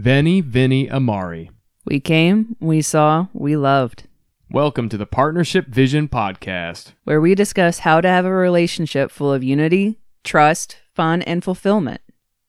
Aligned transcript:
Veni 0.00 0.40
Vini 0.40 0.90
Amari. 0.90 1.50
We 1.84 2.00
came, 2.00 2.56
we 2.58 2.80
saw, 2.80 3.26
we 3.34 3.54
loved. 3.54 4.04
Welcome 4.50 4.88
to 4.88 4.96
the 4.96 5.04
Partnership 5.04 5.66
Vision 5.66 6.08
Podcast, 6.08 6.92
where 7.04 7.20
we 7.20 7.34
discuss 7.34 7.80
how 7.80 8.00
to 8.00 8.08
have 8.08 8.24
a 8.24 8.32
relationship 8.32 9.10
full 9.10 9.30
of 9.30 9.44
unity, 9.44 9.98
trust, 10.24 10.78
fun, 10.94 11.20
and 11.20 11.44
fulfillment. 11.44 12.00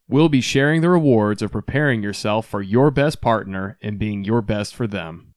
We'll 0.07 0.29
be 0.29 0.39
sharing 0.39 0.79
the 0.79 0.89
rewards 0.89 1.41
of 1.41 1.51
preparing 1.51 2.01
yourself 2.01 2.47
for 2.47 2.61
your 2.61 2.89
best 2.89 3.19
partner 3.19 3.77
and 3.81 3.99
being 3.99 4.23
your 4.23 4.41
best 4.41 4.73
for 4.73 4.87
them. 4.87 5.33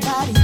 I 0.00 0.37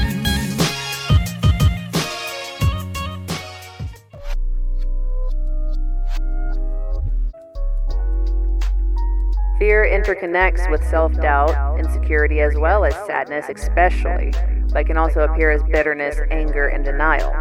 Fear 9.64 9.86
interconnects 9.90 10.70
with 10.70 10.86
self 10.90 11.14
doubt, 11.14 11.78
insecurity, 11.78 12.42
as 12.42 12.54
well 12.54 12.84
as 12.84 12.94
sadness, 13.06 13.46
especially, 13.48 14.30
but 14.74 14.84
can 14.84 14.98
also 14.98 15.20
appear 15.20 15.50
as 15.50 15.62
bitterness, 15.62 16.18
anger, 16.30 16.66
and 16.66 16.84
denial. 16.84 17.32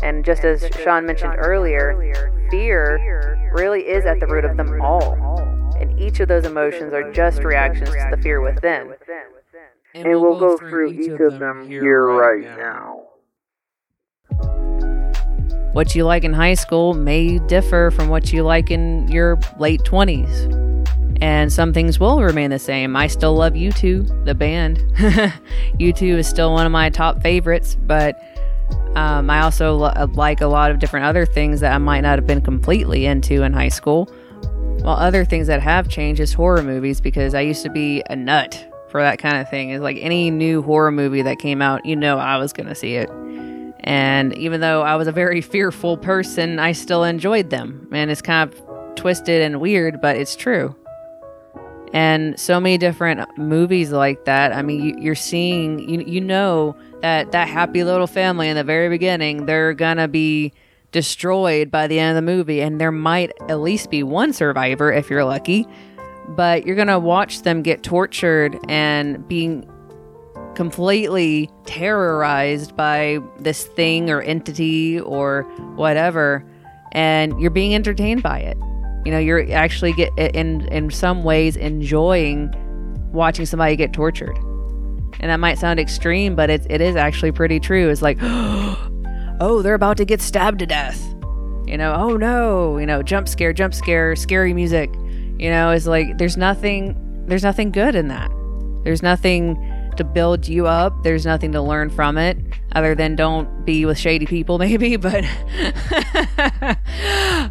And 0.00 0.24
just 0.24 0.44
as 0.44 0.64
Sean 0.84 1.04
mentioned 1.04 1.34
earlier, 1.36 2.32
fear 2.48 3.50
really 3.52 3.80
is 3.80 4.06
at 4.06 4.20
the 4.20 4.26
root 4.28 4.44
of 4.44 4.56
them 4.56 4.80
all. 4.80 5.14
And 5.80 5.98
each 5.98 6.20
of 6.20 6.28
those 6.28 6.44
emotions 6.44 6.92
are 6.92 7.10
just 7.10 7.42
reactions 7.42 7.90
to 7.90 8.08
the 8.08 8.22
fear 8.22 8.40
within. 8.40 8.94
And 9.96 10.20
we'll 10.20 10.38
go 10.38 10.56
through 10.56 10.92
each 10.92 11.20
of 11.20 11.40
them 11.40 11.68
here 11.68 12.06
right 12.06 12.56
now. 12.56 13.02
What 15.72 15.96
you 15.96 16.04
like 16.04 16.22
in 16.22 16.34
high 16.34 16.54
school 16.54 16.94
may 16.94 17.40
differ 17.40 17.90
from 17.90 18.10
what 18.10 18.32
you 18.32 18.44
like 18.44 18.70
in 18.70 19.08
your 19.08 19.40
late 19.58 19.80
20s 19.80 20.63
and 21.20 21.52
some 21.52 21.72
things 21.72 22.00
will 22.00 22.22
remain 22.22 22.50
the 22.50 22.58
same. 22.58 22.96
I 22.96 23.06
still 23.06 23.34
love 23.34 23.54
U2, 23.54 24.24
the 24.24 24.34
band. 24.34 24.78
U2 25.78 26.02
is 26.18 26.28
still 26.28 26.52
one 26.52 26.66
of 26.66 26.72
my 26.72 26.90
top 26.90 27.22
favorites, 27.22 27.76
but 27.86 28.20
um, 28.96 29.30
I 29.30 29.40
also 29.42 29.74
lo- 29.74 29.92
like 30.14 30.40
a 30.40 30.46
lot 30.46 30.70
of 30.70 30.78
different 30.78 31.06
other 31.06 31.26
things 31.26 31.60
that 31.60 31.72
I 31.72 31.78
might 31.78 32.00
not 32.00 32.18
have 32.18 32.26
been 32.26 32.40
completely 32.40 33.06
into 33.06 33.42
in 33.42 33.52
high 33.52 33.68
school. 33.68 34.06
While 34.82 34.96
other 34.96 35.24
things 35.24 35.46
that 35.46 35.62
have 35.62 35.88
changed 35.88 36.20
is 36.20 36.32
horror 36.32 36.62
movies 36.62 37.00
because 37.00 37.34
I 37.34 37.40
used 37.40 37.62
to 37.62 37.70
be 37.70 38.02
a 38.10 38.16
nut 38.16 38.70
for 38.90 39.00
that 39.00 39.18
kind 39.18 39.38
of 39.38 39.48
thing. 39.48 39.70
It's 39.70 39.82
like 39.82 39.96
any 40.00 40.30
new 40.30 40.62
horror 40.62 40.92
movie 40.92 41.22
that 41.22 41.38
came 41.38 41.62
out, 41.62 41.84
you 41.86 41.96
know, 41.96 42.18
I 42.18 42.36
was 42.36 42.52
going 42.52 42.68
to 42.68 42.74
see 42.74 42.96
it. 42.96 43.10
And 43.80 44.36
even 44.38 44.60
though 44.60 44.82
I 44.82 44.96
was 44.96 45.08
a 45.08 45.12
very 45.12 45.40
fearful 45.40 45.96
person, 45.96 46.58
I 46.58 46.72
still 46.72 47.04
enjoyed 47.04 47.50
them. 47.50 47.88
And 47.92 48.10
it's 48.10 48.22
kind 48.22 48.52
of 48.52 48.94
twisted 48.96 49.42
and 49.42 49.60
weird, 49.60 50.00
but 50.00 50.16
it's 50.16 50.36
true 50.36 50.74
and 51.94 52.38
so 52.38 52.58
many 52.58 52.76
different 52.76 53.38
movies 53.38 53.92
like 53.92 54.24
that. 54.24 54.52
I 54.52 54.62
mean, 54.62 55.00
you, 55.00 55.12
are 55.12 55.14
seeing, 55.14 55.78
you, 55.88 56.00
you 56.00 56.20
know, 56.20 56.76
that 57.02 57.30
that 57.30 57.46
happy 57.46 57.84
little 57.84 58.08
family 58.08 58.48
in 58.48 58.56
the 58.56 58.64
very 58.64 58.88
beginning, 58.88 59.46
they're 59.46 59.72
gonna 59.72 60.08
be 60.08 60.52
destroyed 60.90 61.70
by 61.70 61.86
the 61.86 62.00
end 62.00 62.18
of 62.18 62.24
the 62.24 62.32
movie, 62.32 62.60
and 62.60 62.80
there 62.80 62.90
might 62.90 63.30
at 63.48 63.60
least 63.60 63.90
be 63.90 64.02
one 64.02 64.32
survivor 64.32 64.92
if 64.92 65.08
you're 65.08 65.24
lucky. 65.24 65.66
But 66.30 66.66
you're 66.66 66.76
gonna 66.76 66.98
watch 66.98 67.42
them 67.42 67.62
get 67.62 67.84
tortured 67.84 68.58
and 68.68 69.26
being 69.28 69.70
completely 70.56 71.48
terrorized 71.64 72.76
by 72.76 73.20
this 73.38 73.66
thing 73.66 74.10
or 74.10 74.20
entity 74.20 74.98
or 74.98 75.42
whatever, 75.76 76.44
and 76.90 77.38
you're 77.40 77.50
being 77.50 77.72
entertained 77.72 78.24
by 78.24 78.40
it. 78.40 78.58
You 79.04 79.12
know, 79.12 79.18
you're 79.18 79.52
actually 79.52 79.92
get 79.92 80.16
in 80.16 80.62
in 80.68 80.90
some 80.90 81.24
ways 81.24 81.56
enjoying 81.56 82.54
watching 83.12 83.46
somebody 83.46 83.76
get 83.76 83.92
tortured. 83.92 84.36
And 85.20 85.30
that 85.30 85.38
might 85.38 85.58
sound 85.58 85.78
extreme, 85.78 86.34
but 86.34 86.50
it, 86.50 86.66
it 86.68 86.80
is 86.80 86.96
actually 86.96 87.32
pretty 87.32 87.60
true. 87.60 87.88
It's 87.88 88.02
like, 88.02 88.18
oh, 88.22 89.60
they're 89.62 89.74
about 89.74 89.96
to 89.98 90.04
get 90.04 90.20
stabbed 90.20 90.58
to 90.58 90.66
death. 90.66 91.00
You 91.66 91.78
know, 91.78 91.94
oh 91.94 92.16
no, 92.16 92.78
you 92.78 92.86
know, 92.86 93.02
jump 93.02 93.26
scare, 93.28 93.52
jump 93.52 93.72
scare, 93.72 94.14
scary 94.16 94.52
music. 94.52 94.92
You 95.38 95.50
know, 95.50 95.70
it's 95.70 95.86
like 95.86 96.18
there's 96.18 96.36
nothing 96.36 97.00
there's 97.26 97.42
nothing 97.42 97.70
good 97.70 97.94
in 97.94 98.08
that. 98.08 98.30
There's 98.84 99.02
nothing 99.02 99.56
to 99.96 100.04
build 100.04 100.46
you 100.46 100.66
up. 100.66 101.02
There's 101.02 101.24
nothing 101.24 101.52
to 101.52 101.62
learn 101.62 101.88
from 101.88 102.18
it 102.18 102.36
other 102.72 102.94
than 102.94 103.16
don't 103.16 103.64
be 103.64 103.86
with 103.86 103.96
shady 103.98 104.26
people 104.26 104.58
maybe, 104.66 104.96
but 104.96 105.24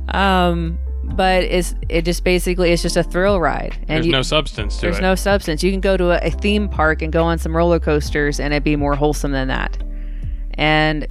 um 0.14 0.78
but 1.04 1.44
it's 1.44 1.76
it 1.90 2.04
just 2.04 2.24
basically 2.24 2.72
it's 2.72 2.82
just 2.82 2.98
a 2.98 3.04
thrill 3.04 3.40
ride. 3.40 3.76
And 3.82 3.98
there's 3.98 4.06
you, 4.06 4.12
no 4.12 4.22
substance 4.22 4.78
to 4.78 4.80
it. 4.80 4.82
there's 4.82 5.00
it. 5.00 5.02
no 5.02 5.16
substance. 5.16 5.64
You 5.64 5.72
can 5.72 5.82
go 5.82 5.98
to 5.98 6.12
a, 6.12 6.28
a, 6.28 6.32
theme 6.32 6.70
park 6.70 7.02
and 7.02 7.12
go 7.12 7.24
on 7.24 7.38
some 7.38 7.56
roller 7.56 7.80
coasters 7.80 8.40
and 8.40 8.54
it'd 8.54 8.64
be 8.64 8.76
more 8.76 8.96
wholesome 8.96 9.32
than 9.32 9.48
that. 9.50 9.78
And 10.56 11.08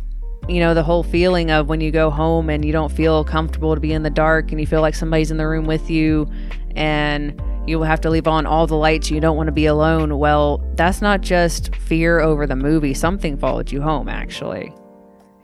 you 0.49 0.59
know 0.59 0.75
the 0.75 0.83
whole 0.83 1.03
feeling 1.03 1.51
of 1.51 1.69
when 1.69 1.81
you 1.81 1.91
go 1.91 2.11
home 2.11 2.51
and 2.51 2.65
you 2.65 2.73
don't 2.73 2.91
feel 2.91 3.25
comfortable 3.25 3.75
to 3.75 3.81
be 3.81 3.93
in 3.93 4.03
the 4.03 4.11
dark 4.11 4.51
and 4.51 4.61
you 4.61 4.67
feel 4.67 4.81
like 4.81 4.95
somebody's 4.95 5.31
in 5.31 5.37
the 5.37 5.47
room 5.47 5.67
with 5.67 5.89
you 5.89 6.29
and 6.75 7.41
you 7.65 7.79
will 7.79 7.87
have 7.87 8.01
to 8.01 8.11
leave 8.11 8.27
on 8.27 8.45
all 8.45 8.67
the 8.67 8.75
lights 8.75 9.09
you 9.09 9.21
don't 9.21 9.37
want 9.37 9.47
to 9.47 9.53
be 9.53 9.67
alone 9.67 10.19
well 10.19 10.59
that's 10.75 11.01
not 11.01 11.21
just 11.21 11.77
fear 11.77 12.19
over 12.19 12.45
the 12.45 12.57
movie 12.57 12.93
something 12.93 13.37
followed 13.37 13.71
you 13.71 13.81
home 13.81 14.09
actually. 14.09 14.75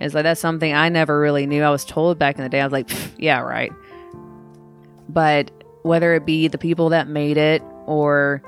It's 0.00 0.14
like 0.14 0.24
that's 0.24 0.40
something 0.40 0.72
i 0.72 0.88
never 0.88 1.20
really 1.20 1.46
knew. 1.46 1.62
I 1.62 1.70
was 1.70 1.84
told 1.84 2.18
back 2.18 2.36
in 2.36 2.42
the 2.42 2.48
day 2.48 2.60
i 2.60 2.64
was 2.64 2.72
like 2.72 2.90
yeah 3.18 3.38
right 3.38 3.72
but 5.08 5.50
whether 5.82 6.14
it 6.14 6.26
be 6.26 6.48
the 6.48 6.58
people 6.58 6.88
that 6.90 7.08
made 7.08 7.36
it 7.36 7.62
or 7.86 8.42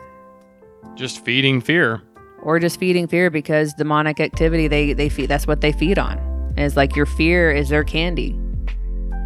just 0.97 1.25
feeding 1.25 1.61
fear. 1.61 2.03
or 2.43 2.59
just 2.59 2.79
feeding 2.79 3.07
fear 3.07 3.31
because 3.31 3.73
demonic 3.75 4.21
activity 4.21 4.69
they 4.69 4.93
they 4.93 5.09
feed 5.09 5.27
that's 5.27 5.47
what 5.47 5.61
they 5.61 5.73
feed 5.73 5.99
on. 5.99 6.19
It's 6.57 6.77
like 6.77 6.97
your 6.97 7.07
fear 7.07 7.51
is 7.51 7.69
their 7.69 7.85
candy. 7.85 8.39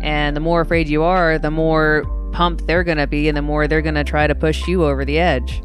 And 0.02 0.36
the 0.36 0.40
more 0.40 0.60
afraid 0.60 0.88
you 0.88 1.02
are 1.02 1.38
the 1.38 1.50
more 1.50 2.04
pumped 2.32 2.66
they're 2.66 2.84
going 2.84 2.98
to 2.98 3.06
be 3.06 3.28
and 3.28 3.36
the 3.36 3.42
more 3.42 3.66
they're 3.66 3.82
going 3.82 3.94
to 3.94 4.04
try 4.04 4.26
to 4.26 4.34
push 4.34 4.66
you 4.68 4.84
over 4.84 5.04
the 5.04 5.18
edge. 5.18 5.62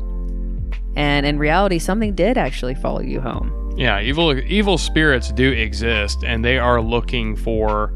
And 0.96 1.26
in 1.26 1.38
reality 1.38 1.80
something 1.80 2.16
did 2.16 2.38
actually 2.38 2.76
follow 2.76 3.02
you 3.02 3.20
home. 3.22 3.74
Yeah 3.78 4.02
evil 4.02 4.38
evil 4.38 4.78
spirits 4.78 5.32
do 5.34 5.52
exist 5.52 6.24
and 6.24 6.44
they 6.44 6.58
are 6.58 6.82
looking 6.82 7.36
for 7.36 7.88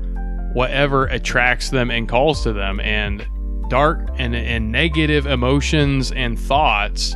whatever 0.54 1.06
attracts 1.06 1.70
them 1.70 1.90
and 1.90 2.08
calls 2.08 2.44
to 2.44 2.54
them. 2.54 2.80
And 2.82 3.26
dark 3.70 4.10
and, 4.18 4.36
and 4.36 4.72
negative 4.72 5.26
emotions 5.26 6.12
and 6.12 6.40
thoughts 6.40 7.16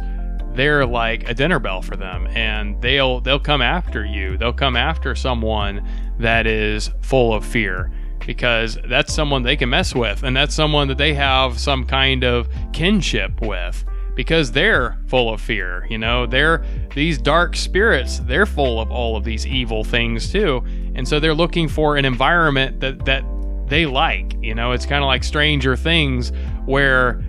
they're 0.58 0.86
like 0.86 1.30
a 1.30 1.34
dinner 1.34 1.60
bell 1.60 1.82
for 1.82 1.96
them. 1.96 2.28
And 2.28 2.82
they'll 2.82 3.22
they'll 3.22 3.40
come 3.40 3.62
after 3.62 4.04
you. 4.04 4.38
They'll 4.38 4.52
come 4.52 4.76
after 4.76 5.16
someone 5.16 5.88
that 6.20 6.48
is 6.48 6.90
full 7.02 7.34
of 7.34 7.46
fear 7.46 7.92
because 8.26 8.78
that's 8.90 9.14
someone 9.14 9.44
they 9.44 9.56
can 9.56 9.70
mess 9.70 9.96
with 9.96 10.24
and 10.24 10.36
that's 10.36 10.54
someone 10.54 10.90
that 10.90 10.98
they 10.98 11.14
have 11.14 11.58
some 11.58 11.86
kind 11.86 12.26
of 12.26 12.50
kinship 12.74 13.40
with 13.40 13.86
because 14.16 14.52
they're 14.52 14.98
full 15.06 15.32
of 15.32 15.40
fear 15.40 15.86
you 15.90 15.98
know? 15.98 16.26
They're 16.26 16.66
these 16.94 17.20
dark 17.20 17.56
spirits 17.56 18.20
they're 18.20 18.48
full 18.48 18.82
of 18.82 18.92
all 18.92 19.16
of 19.16 19.24
these 19.24 19.46
evil 19.46 19.84
things 19.84 20.30
too. 20.30 20.64
And 20.96 21.08
so 21.08 21.20
they're 21.20 21.36
looking 21.36 21.70
for 21.70 21.96
an 21.96 22.04
environment 22.04 22.82
that 22.82 23.06
that 23.06 23.24
they 23.70 23.86
like. 23.86 24.36
You 24.42 24.56
know, 24.56 24.72
it's 24.72 24.86
kind 24.86 25.04
of 25.04 25.08
like 25.08 25.24
Stranger 25.24 25.76
Things 25.76 26.32
where 26.66 27.24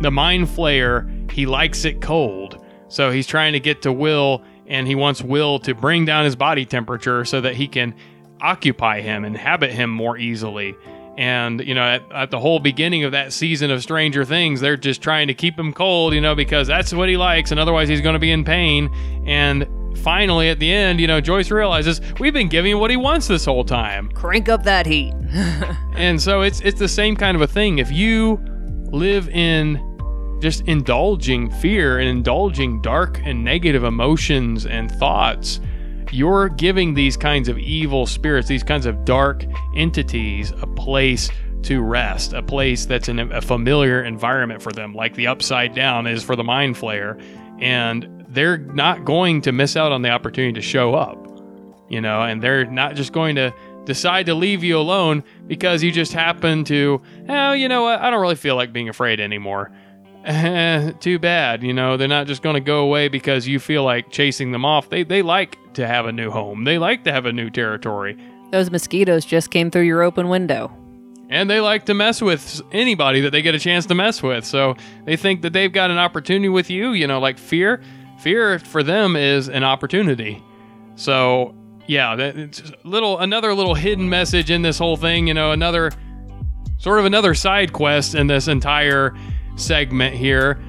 the 0.00 0.10
mind 0.10 0.48
flayer, 0.48 1.30
he 1.30 1.46
likes 1.46 1.84
it 1.84 2.00
cold. 2.00 2.64
So 2.88 3.10
he's 3.10 3.26
trying 3.26 3.52
to 3.52 3.60
get 3.60 3.82
to 3.82 3.92
Will 3.92 4.42
and 4.66 4.86
he 4.86 4.94
wants 4.94 5.22
Will 5.22 5.58
to 5.60 5.74
bring 5.74 6.04
down 6.04 6.24
his 6.24 6.36
body 6.36 6.64
temperature 6.64 7.24
so 7.24 7.40
that 7.40 7.54
he 7.54 7.68
can 7.68 7.94
occupy 8.40 9.00
him, 9.00 9.24
inhabit 9.24 9.72
him 9.72 9.90
more 9.90 10.16
easily. 10.16 10.76
And, 11.16 11.60
you 11.66 11.74
know, 11.74 11.82
at, 11.82 12.12
at, 12.12 12.30
the 12.30 12.38
whole 12.38 12.60
beginning 12.60 13.02
of 13.02 13.10
that 13.10 13.32
season 13.32 13.72
of 13.72 13.82
Stranger 13.82 14.24
Things, 14.24 14.60
they're 14.60 14.76
just 14.76 15.02
trying 15.02 15.26
to 15.26 15.34
keep 15.34 15.58
him 15.58 15.72
cold, 15.72 16.14
you 16.14 16.20
know, 16.20 16.36
because 16.36 16.68
that's 16.68 16.92
what 16.92 17.08
he 17.08 17.16
likes, 17.16 17.50
and 17.50 17.58
otherwise 17.58 17.88
he's 17.88 18.00
going 18.00 18.12
to 18.12 18.20
be 18.20 18.30
in 18.30 18.44
pain. 18.44 18.88
And 19.26 19.66
finally, 19.96 20.48
at 20.48 20.58
the 20.58 20.72
end, 20.72 21.00
you 21.00 21.06
know, 21.06 21.20
Joyce 21.20 21.50
realizes 21.50 22.00
we've 22.18 22.32
been 22.32 22.48
giving 22.48 22.72
him 22.72 22.80
what 22.80 22.90
he 22.90 22.96
wants 22.96 23.28
this 23.28 23.44
whole 23.44 23.64
time. 23.64 24.08
Crank 24.10 24.48
up 24.48 24.62
that 24.64 24.86
heat. 24.86 25.12
and 25.94 26.20
so 26.20 26.42
it's 26.42 26.60
it's 26.60 26.78
the 26.78 26.88
same 26.88 27.16
kind 27.16 27.34
of 27.34 27.42
a 27.42 27.46
thing. 27.46 27.78
If 27.78 27.90
you 27.90 28.40
live 28.90 29.28
in 29.28 29.84
just 30.40 30.62
indulging 30.62 31.50
fear 31.50 31.98
and 31.98 32.08
indulging 32.08 32.80
dark 32.80 33.20
and 33.24 33.44
negative 33.44 33.84
emotions 33.84 34.66
and 34.66 34.90
thoughts, 34.90 35.60
you're 36.10 36.48
giving 36.48 36.94
these 36.94 37.16
kinds 37.16 37.48
of 37.48 37.58
evil 37.58 38.06
spirits, 38.06 38.48
these 38.48 38.62
kinds 38.62 38.86
of 38.86 39.04
dark 39.04 39.44
entities, 39.74 40.52
a 40.62 40.66
place 40.66 41.28
to 41.62 41.82
rest, 41.82 42.32
a 42.32 42.42
place 42.42 42.86
that's 42.86 43.08
in 43.08 43.18
a 43.18 43.42
familiar 43.42 44.02
environment 44.02 44.62
for 44.62 44.72
them, 44.72 44.94
like 44.94 45.14
the 45.14 45.26
upside 45.26 45.74
down 45.74 46.06
is 46.06 46.22
for 46.22 46.36
the 46.36 46.44
mind 46.44 46.76
flayer. 46.76 47.20
And 47.60 48.17
they're 48.28 48.58
not 48.58 49.04
going 49.04 49.40
to 49.42 49.52
miss 49.52 49.76
out 49.76 49.92
on 49.92 50.02
the 50.02 50.10
opportunity 50.10 50.52
to 50.54 50.62
show 50.62 50.94
up, 50.94 51.18
you 51.88 52.00
know, 52.00 52.22
and 52.22 52.42
they're 52.42 52.64
not 52.64 52.94
just 52.94 53.12
going 53.12 53.36
to 53.36 53.52
decide 53.84 54.26
to 54.26 54.34
leave 54.34 54.62
you 54.62 54.78
alone 54.78 55.24
because 55.46 55.82
you 55.82 55.90
just 55.90 56.12
happen 56.12 56.62
to, 56.64 57.00
oh, 57.28 57.52
you 57.52 57.68
know 57.68 57.82
what? 57.82 58.00
I 58.00 58.10
don't 58.10 58.20
really 58.20 58.34
feel 58.34 58.54
like 58.54 58.72
being 58.72 58.88
afraid 58.88 59.18
anymore. 59.18 59.72
Too 61.00 61.18
bad, 61.18 61.62
you 61.62 61.72
know, 61.72 61.96
they're 61.96 62.06
not 62.06 62.26
just 62.26 62.42
going 62.42 62.54
to 62.54 62.60
go 62.60 62.80
away 62.80 63.08
because 63.08 63.48
you 63.48 63.58
feel 63.58 63.84
like 63.84 64.10
chasing 64.10 64.52
them 64.52 64.64
off. 64.64 64.90
They, 64.90 65.04
they 65.04 65.22
like 65.22 65.56
to 65.74 65.86
have 65.86 66.06
a 66.06 66.12
new 66.12 66.30
home, 66.30 66.64
they 66.64 66.76
like 66.76 67.04
to 67.04 67.12
have 67.12 67.24
a 67.24 67.32
new 67.32 67.48
territory. 67.48 68.18
Those 68.50 68.70
mosquitoes 68.70 69.24
just 69.24 69.50
came 69.50 69.70
through 69.70 69.82
your 69.82 70.02
open 70.02 70.28
window. 70.28 70.70
And 71.30 71.48
they 71.50 71.60
like 71.60 71.84
to 71.86 71.94
mess 71.94 72.22
with 72.22 72.62
anybody 72.72 73.20
that 73.20 73.30
they 73.30 73.42
get 73.42 73.54
a 73.54 73.58
chance 73.58 73.84
to 73.86 73.94
mess 73.94 74.22
with. 74.22 74.46
So 74.46 74.76
they 75.04 75.16
think 75.16 75.42
that 75.42 75.52
they've 75.52 75.72
got 75.72 75.90
an 75.90 75.98
opportunity 75.98 76.48
with 76.48 76.70
you, 76.70 76.92
you 76.92 77.06
know, 77.06 77.20
like 77.20 77.38
fear. 77.38 77.82
Fear 78.18 78.58
for 78.58 78.82
them 78.82 79.16
is 79.16 79.48
an 79.48 79.64
opportunity. 79.64 80.42
So 80.96 81.54
yeah, 81.86 82.16
it's 82.18 82.62
little 82.84 83.18
another 83.18 83.54
little 83.54 83.74
hidden 83.74 84.08
message 84.08 84.50
in 84.50 84.62
this 84.62 84.78
whole 84.78 84.96
thing. 84.96 85.26
You 85.26 85.34
know, 85.34 85.52
another 85.52 85.90
sort 86.78 86.98
of 86.98 87.06
another 87.06 87.34
side 87.34 87.72
quest 87.72 88.14
in 88.14 88.26
this 88.26 88.48
entire 88.48 89.16
segment 89.56 90.14
here. 90.14 90.60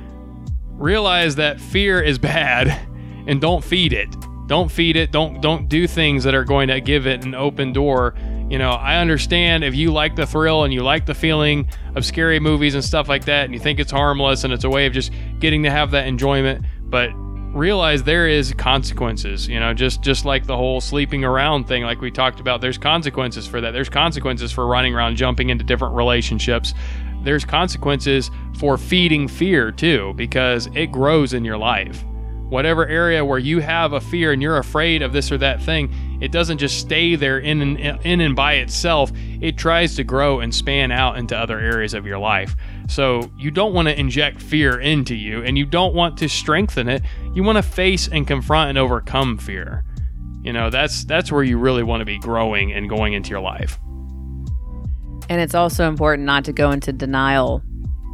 Realize 0.71 1.35
that 1.35 1.59
fear 1.59 2.01
is 2.01 2.17
bad, 2.17 2.67
and 3.27 3.41
don't 3.41 3.63
feed 3.63 3.91
it. 3.91 4.15
Don't 4.47 4.71
feed 4.71 4.95
it. 4.95 5.11
Don't 5.11 5.41
don't 5.41 5.67
do 5.67 5.87
things 5.87 6.23
that 6.23 6.33
are 6.33 6.45
going 6.45 6.69
to 6.69 6.79
give 6.79 7.05
it 7.05 7.25
an 7.25 7.35
open 7.35 7.73
door. 7.73 8.15
You 8.49 8.57
know, 8.57 8.71
I 8.71 8.97
understand 8.97 9.63
if 9.63 9.75
you 9.75 9.91
like 9.91 10.15
the 10.15 10.25
thrill 10.25 10.63
and 10.63 10.73
you 10.73 10.81
like 10.81 11.05
the 11.05 11.13
feeling 11.13 11.69
of 11.95 12.05
scary 12.05 12.39
movies 12.39 12.75
and 12.75 12.83
stuff 12.83 13.09
like 13.09 13.25
that, 13.25 13.45
and 13.45 13.53
you 13.53 13.59
think 13.59 13.79
it's 13.79 13.91
harmless 13.91 14.43
and 14.43 14.53
it's 14.53 14.63
a 14.63 14.69
way 14.69 14.85
of 14.85 14.93
just 14.93 15.11
getting 15.39 15.63
to 15.63 15.69
have 15.69 15.91
that 15.91 16.07
enjoyment, 16.07 16.65
but 16.83 17.11
realize 17.53 18.03
there 18.03 18.27
is 18.27 18.53
consequences 18.53 19.47
you 19.47 19.59
know 19.59 19.73
just 19.73 20.01
just 20.03 20.23
like 20.23 20.45
the 20.45 20.55
whole 20.55 20.79
sleeping 20.79 21.23
around 21.23 21.67
thing 21.67 21.83
like 21.83 21.99
we 21.99 22.11
talked 22.11 22.39
about 22.39 22.61
there's 22.61 22.77
consequences 22.77 23.47
for 23.47 23.61
that. 23.61 23.71
There's 23.71 23.89
consequences 23.89 24.51
for 24.51 24.67
running 24.67 24.93
around 24.95 25.15
jumping 25.15 25.49
into 25.49 25.63
different 25.63 25.95
relationships. 25.95 26.73
There's 27.23 27.45
consequences 27.45 28.31
for 28.57 28.77
feeding 28.77 29.27
fear 29.27 29.71
too 29.71 30.13
because 30.15 30.67
it 30.75 30.91
grows 30.91 31.33
in 31.33 31.43
your 31.45 31.57
life. 31.57 32.03
Whatever 32.49 32.87
area 32.87 33.23
where 33.23 33.39
you 33.39 33.59
have 33.59 33.93
a 33.93 34.01
fear 34.01 34.31
and 34.31 34.41
you're 34.41 34.57
afraid 34.57 35.01
of 35.01 35.13
this 35.13 35.31
or 35.31 35.37
that 35.37 35.61
thing 35.61 35.93
it 36.21 36.31
doesn't 36.31 36.57
just 36.57 36.79
stay 36.79 37.15
there 37.15 37.39
in 37.39 37.61
and, 37.61 38.05
in 38.05 38.21
and 38.21 38.35
by 38.35 38.55
itself. 38.55 39.11
It 39.41 39.57
tries 39.57 39.95
to 39.95 40.03
grow 40.03 40.39
and 40.39 40.53
span 40.53 40.91
out 40.91 41.17
into 41.17 41.37
other 41.37 41.59
areas 41.59 41.93
of 41.93 42.05
your 42.05 42.17
life. 42.17 42.55
So 42.87 43.31
you 43.37 43.51
don't 43.51 43.73
want 43.73 43.87
to 43.87 43.97
inject 43.97 44.41
fear 44.41 44.79
into 44.79 45.15
you 45.15 45.43
and 45.43 45.57
you 45.57 45.65
don't 45.65 45.93
want 45.93 46.17
to 46.17 46.29
strengthen 46.29 46.89
it. 46.89 47.03
You 47.33 47.43
want 47.43 47.57
to 47.57 47.63
face 47.63 48.07
and 48.07 48.27
confront 48.27 48.69
and 48.69 48.77
overcome 48.77 49.37
fear. 49.37 49.83
You 50.43 50.53
know 50.53 50.69
that's 50.69 51.03
that's 51.03 51.31
where 51.31 51.43
you 51.43 51.57
really 51.57 51.83
want 51.83 52.01
to 52.01 52.05
be 52.05 52.17
growing 52.17 52.71
and 52.71 52.89
going 52.89 53.13
into 53.13 53.29
your 53.29 53.41
life. 53.41 53.77
And 55.29 55.41
it's 55.41 55.53
also 55.53 55.87
important 55.87 56.25
not 56.25 56.45
to 56.45 56.53
go 56.53 56.71
into 56.71 56.91
denial 56.91 57.61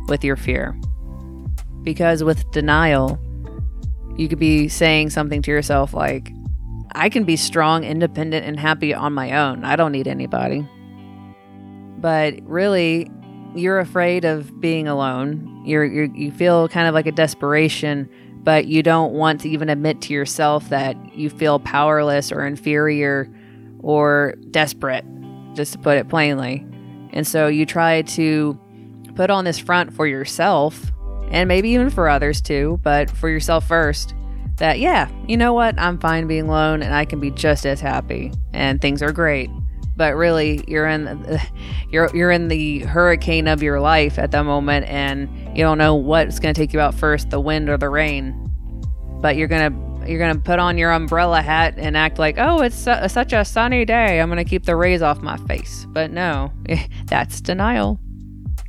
with 0.07 0.23
your 0.23 0.35
fear. 0.35 0.77
Because 1.83 2.23
with 2.23 2.49
denial 2.51 3.19
you 4.17 4.27
could 4.27 4.39
be 4.39 4.67
saying 4.67 5.09
something 5.09 5.41
to 5.41 5.51
yourself 5.51 5.93
like, 5.93 6.31
I 6.93 7.09
can 7.09 7.23
be 7.23 7.35
strong, 7.35 7.83
independent, 7.83 8.45
and 8.45 8.59
happy 8.59 8.93
on 8.93 9.13
my 9.13 9.31
own. 9.37 9.63
I 9.63 9.75
don't 9.75 9.91
need 9.91 10.07
anybody. 10.07 10.67
But 11.97 12.35
really, 12.43 13.09
you're 13.55 13.79
afraid 13.79 14.25
of 14.25 14.59
being 14.59 14.87
alone. 14.87 15.63
You're, 15.65 15.85
you're 15.85 16.05
you 16.05 16.31
feel 16.31 16.67
kind 16.67 16.87
of 16.87 16.93
like 16.93 17.07
a 17.07 17.11
desperation, 17.11 18.09
but 18.43 18.65
you 18.67 18.83
don't 18.83 19.13
want 19.13 19.41
to 19.41 19.49
even 19.49 19.69
admit 19.69 20.01
to 20.01 20.13
yourself 20.13 20.69
that 20.69 20.95
you 21.15 21.29
feel 21.29 21.59
powerless 21.59 22.31
or 22.31 22.45
inferior 22.45 23.29
or 23.79 24.35
desperate, 24.51 25.05
just 25.53 25.73
to 25.73 25.79
put 25.79 25.97
it 25.97 26.09
plainly. 26.09 26.65
And 27.13 27.25
so 27.25 27.47
you 27.47 27.65
try 27.65 28.01
to 28.03 28.59
put 29.15 29.29
on 29.29 29.45
this 29.45 29.57
front 29.57 29.93
for 29.93 30.05
yourself 30.05 30.91
and 31.31 31.47
maybe 31.47 31.69
even 31.69 31.89
for 31.89 32.07
others 32.07 32.41
too, 32.41 32.79
but 32.83 33.09
for 33.09 33.29
yourself 33.29 33.67
first, 33.67 34.13
that 34.57 34.79
yeah, 34.79 35.09
you 35.27 35.37
know 35.37 35.53
what, 35.53 35.79
I'm 35.79 35.99
fine 35.99 36.27
being 36.27 36.47
alone 36.47 36.81
and 36.81 36.93
I 36.93 37.05
can 37.05 37.19
be 37.19 37.31
just 37.31 37.65
as 37.65 37.81
happy 37.81 38.31
and 38.53 38.81
things 38.81 39.01
are 39.01 39.11
great. 39.11 39.49
But 39.97 40.15
really, 40.15 40.63
you're 40.67 40.87
in 40.87 41.05
the, 41.05 41.41
you're 41.89 42.13
you're 42.15 42.31
in 42.31 42.47
the 42.49 42.79
hurricane 42.79 43.47
of 43.47 43.63
your 43.63 43.79
life 43.79 44.19
at 44.19 44.31
the 44.31 44.43
moment, 44.43 44.87
and 44.87 45.29
you 45.57 45.63
don't 45.63 45.77
know 45.77 45.95
what's 45.95 46.39
going 46.39 46.53
to 46.53 46.59
take 46.59 46.73
you 46.73 46.81
out 46.81 46.93
first, 46.93 47.29
the 47.29 47.39
wind 47.39 47.69
or 47.69 47.77
the 47.77 47.89
rain. 47.89 48.41
But 49.21 49.37
you're 49.37 49.47
gonna 49.47 49.73
you're 50.05 50.19
gonna 50.19 50.39
put 50.39 50.59
on 50.59 50.77
your 50.77 50.91
umbrella 50.91 51.41
hat 51.41 51.75
and 51.77 51.95
act 51.95 52.19
like, 52.19 52.35
oh, 52.37 52.61
it's 52.61 52.75
su- 52.75 53.07
such 53.07 53.31
a 53.31 53.45
sunny 53.45 53.85
day. 53.85 54.19
I'm 54.19 54.27
gonna 54.29 54.43
keep 54.43 54.65
the 54.65 54.75
rays 54.75 55.01
off 55.01 55.21
my 55.21 55.37
face. 55.37 55.85
But 55.89 56.11
no, 56.11 56.51
that's 57.05 57.39
denial. 57.39 57.99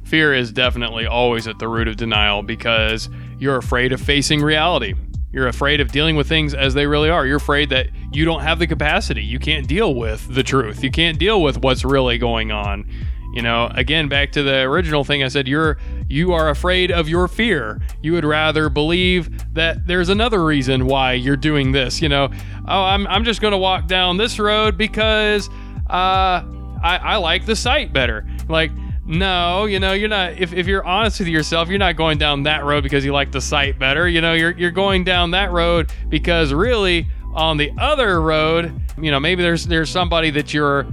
Fear 0.04 0.34
is 0.34 0.52
definitely 0.52 1.06
always 1.06 1.48
at 1.48 1.58
the 1.58 1.66
root 1.66 1.88
of 1.88 1.96
denial 1.96 2.44
because 2.44 3.10
you're 3.40 3.56
afraid 3.56 3.92
of 3.92 4.00
facing 4.00 4.40
reality. 4.40 4.94
You're 5.32 5.48
afraid 5.48 5.80
of 5.80 5.92
dealing 5.92 6.16
with 6.16 6.28
things 6.28 6.54
as 6.54 6.74
they 6.74 6.86
really 6.86 7.10
are. 7.10 7.26
You're 7.26 7.36
afraid 7.36 7.70
that 7.70 7.88
you 8.12 8.24
don't 8.24 8.40
have 8.40 8.58
the 8.58 8.66
capacity. 8.66 9.22
You 9.22 9.38
can't 9.38 9.66
deal 9.66 9.94
with 9.94 10.34
the 10.34 10.42
truth. 10.42 10.82
You 10.82 10.90
can't 10.90 11.18
deal 11.18 11.42
with 11.42 11.58
what's 11.58 11.84
really 11.84 12.16
going 12.18 12.52
on. 12.52 12.88
You 13.34 13.42
know, 13.42 13.70
again, 13.74 14.08
back 14.08 14.32
to 14.32 14.42
the 14.42 14.62
original 14.62 15.04
thing 15.04 15.22
I 15.22 15.28
said, 15.28 15.46
you're 15.46 15.76
you 16.08 16.32
are 16.32 16.48
afraid 16.48 16.90
of 16.90 17.06
your 17.06 17.28
fear. 17.28 17.82
You 18.00 18.12
would 18.12 18.24
rather 18.24 18.70
believe 18.70 19.28
that 19.52 19.86
there's 19.86 20.08
another 20.08 20.42
reason 20.42 20.86
why 20.86 21.12
you're 21.12 21.36
doing 21.36 21.72
this. 21.72 22.00
You 22.00 22.08
know, 22.08 22.30
oh, 22.66 22.82
I'm 22.82 23.06
I'm 23.08 23.24
just 23.24 23.42
gonna 23.42 23.58
walk 23.58 23.88
down 23.88 24.16
this 24.16 24.38
road 24.38 24.78
because 24.78 25.50
uh 25.90 26.42
I, 26.82 26.98
I 27.02 27.16
like 27.16 27.44
the 27.44 27.56
sight 27.56 27.92
better. 27.92 28.26
Like 28.48 28.70
no, 29.06 29.66
you 29.66 29.78
know, 29.78 29.92
you're 29.92 30.08
not. 30.08 30.32
If, 30.32 30.52
if 30.52 30.66
you're 30.66 30.84
honest 30.84 31.20
with 31.20 31.28
yourself, 31.28 31.68
you're 31.68 31.78
not 31.78 31.94
going 31.94 32.18
down 32.18 32.42
that 32.42 32.64
road 32.64 32.82
because 32.82 33.04
you 33.04 33.12
like 33.12 33.30
the 33.30 33.40
sight 33.40 33.78
better. 33.78 34.08
You 34.08 34.20
know, 34.20 34.32
you're 34.32 34.50
you're 34.50 34.72
going 34.72 35.04
down 35.04 35.30
that 35.30 35.52
road 35.52 35.92
because 36.08 36.52
really 36.52 37.06
on 37.32 37.56
the 37.56 37.70
other 37.78 38.20
road, 38.20 38.80
you 39.00 39.12
know, 39.12 39.20
maybe 39.20 39.44
there's 39.44 39.64
there's 39.66 39.90
somebody 39.90 40.30
that 40.30 40.52
you're 40.52 40.86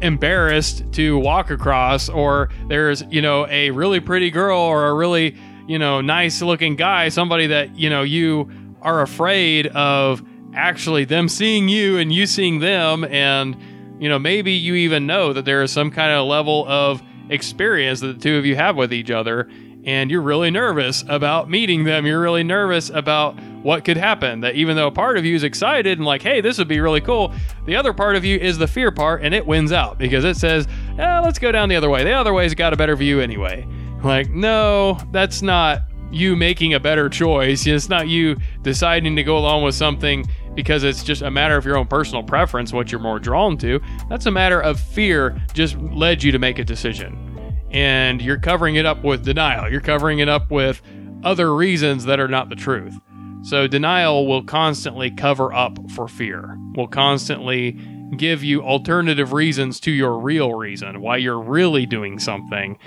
embarrassed 0.00 0.84
to 0.92 1.18
walk 1.18 1.50
across, 1.50 2.08
or 2.08 2.50
there's 2.68 3.02
you 3.10 3.20
know 3.20 3.48
a 3.48 3.70
really 3.72 3.98
pretty 3.98 4.30
girl 4.30 4.60
or 4.60 4.86
a 4.86 4.94
really 4.94 5.36
you 5.66 5.78
know 5.78 6.00
nice 6.00 6.40
looking 6.40 6.76
guy, 6.76 7.08
somebody 7.08 7.48
that 7.48 7.76
you 7.76 7.90
know 7.90 8.04
you 8.04 8.48
are 8.82 9.02
afraid 9.02 9.66
of 9.68 10.22
actually 10.54 11.04
them 11.04 11.28
seeing 11.28 11.68
you 11.68 11.98
and 11.98 12.12
you 12.12 12.26
seeing 12.26 12.60
them, 12.60 13.02
and 13.06 13.56
you 13.98 14.08
know 14.08 14.20
maybe 14.20 14.52
you 14.52 14.74
even 14.74 15.04
know 15.04 15.32
that 15.32 15.44
there 15.44 15.64
is 15.64 15.72
some 15.72 15.90
kind 15.90 16.12
of 16.12 16.28
level 16.28 16.64
of 16.68 17.02
experience 17.30 18.00
that 18.00 18.18
the 18.18 18.22
two 18.22 18.36
of 18.36 18.46
you 18.46 18.56
have 18.56 18.76
with 18.76 18.92
each 18.92 19.10
other 19.10 19.48
and 19.86 20.10
you're 20.10 20.20
really 20.20 20.50
nervous 20.50 21.04
about 21.08 21.48
meeting 21.48 21.84
them. 21.84 22.04
You're 22.04 22.20
really 22.20 22.42
nervous 22.42 22.90
about 22.90 23.38
what 23.62 23.84
could 23.84 23.96
happen. 23.96 24.40
That 24.40 24.56
even 24.56 24.74
though 24.74 24.88
a 24.88 24.92
part 24.92 25.16
of 25.16 25.24
you 25.24 25.36
is 25.36 25.44
excited 25.44 25.98
and 25.98 26.04
like, 26.04 26.22
hey, 26.22 26.40
this 26.40 26.58
would 26.58 26.66
be 26.66 26.80
really 26.80 27.00
cool, 27.00 27.32
the 27.66 27.76
other 27.76 27.92
part 27.92 28.16
of 28.16 28.24
you 28.24 28.36
is 28.36 28.58
the 28.58 28.66
fear 28.66 28.90
part 28.90 29.22
and 29.22 29.32
it 29.32 29.46
wins 29.46 29.70
out 29.70 29.96
because 29.96 30.24
it 30.24 30.36
says, 30.36 30.66
eh, 30.98 31.20
let's 31.20 31.38
go 31.38 31.52
down 31.52 31.68
the 31.68 31.76
other 31.76 31.88
way. 31.88 32.02
The 32.02 32.12
other 32.12 32.32
way's 32.34 32.54
got 32.54 32.72
a 32.72 32.76
better 32.76 32.96
view 32.96 33.20
anyway. 33.20 33.66
Like, 34.02 34.28
no, 34.30 34.98
that's 35.12 35.40
not 35.40 35.82
you 36.10 36.34
making 36.34 36.74
a 36.74 36.80
better 36.80 37.08
choice. 37.08 37.66
It's 37.66 37.88
not 37.88 38.08
you 38.08 38.36
deciding 38.62 39.14
to 39.16 39.22
go 39.22 39.38
along 39.38 39.62
with 39.62 39.74
something 39.74 40.26
because 40.56 40.82
it's 40.82 41.04
just 41.04 41.22
a 41.22 41.30
matter 41.30 41.56
of 41.56 41.64
your 41.64 41.76
own 41.76 41.86
personal 41.86 42.24
preference, 42.24 42.72
what 42.72 42.90
you're 42.90 43.00
more 43.00 43.20
drawn 43.20 43.56
to. 43.58 43.80
That's 44.08 44.26
a 44.26 44.30
matter 44.32 44.60
of 44.60 44.80
fear 44.80 45.40
just 45.52 45.76
led 45.76 46.22
you 46.22 46.32
to 46.32 46.38
make 46.38 46.58
a 46.58 46.64
decision. 46.64 47.22
And 47.70 48.20
you're 48.20 48.40
covering 48.40 48.74
it 48.76 48.86
up 48.86 49.04
with 49.04 49.24
denial. 49.24 49.70
You're 49.70 49.80
covering 49.80 50.18
it 50.18 50.28
up 50.28 50.50
with 50.50 50.82
other 51.22 51.54
reasons 51.54 52.06
that 52.06 52.18
are 52.18 52.28
not 52.28 52.48
the 52.48 52.56
truth. 52.56 52.98
So 53.42 53.68
denial 53.68 54.26
will 54.26 54.42
constantly 54.42 55.10
cover 55.10 55.52
up 55.52 55.78
for 55.92 56.08
fear, 56.08 56.56
will 56.74 56.88
constantly 56.88 57.78
give 58.16 58.42
you 58.42 58.62
alternative 58.62 59.32
reasons 59.32 59.78
to 59.80 59.90
your 59.90 60.18
real 60.18 60.54
reason, 60.54 61.00
why 61.00 61.18
you're 61.18 61.40
really 61.40 61.86
doing 61.86 62.18
something. 62.18 62.78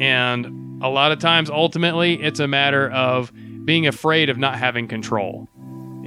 And 0.00 0.82
a 0.82 0.88
lot 0.88 1.12
of 1.12 1.18
times, 1.18 1.50
ultimately, 1.50 2.22
it's 2.22 2.40
a 2.40 2.48
matter 2.48 2.90
of 2.90 3.32
being 3.64 3.86
afraid 3.86 4.30
of 4.30 4.38
not 4.38 4.58
having 4.58 4.88
control. 4.88 5.48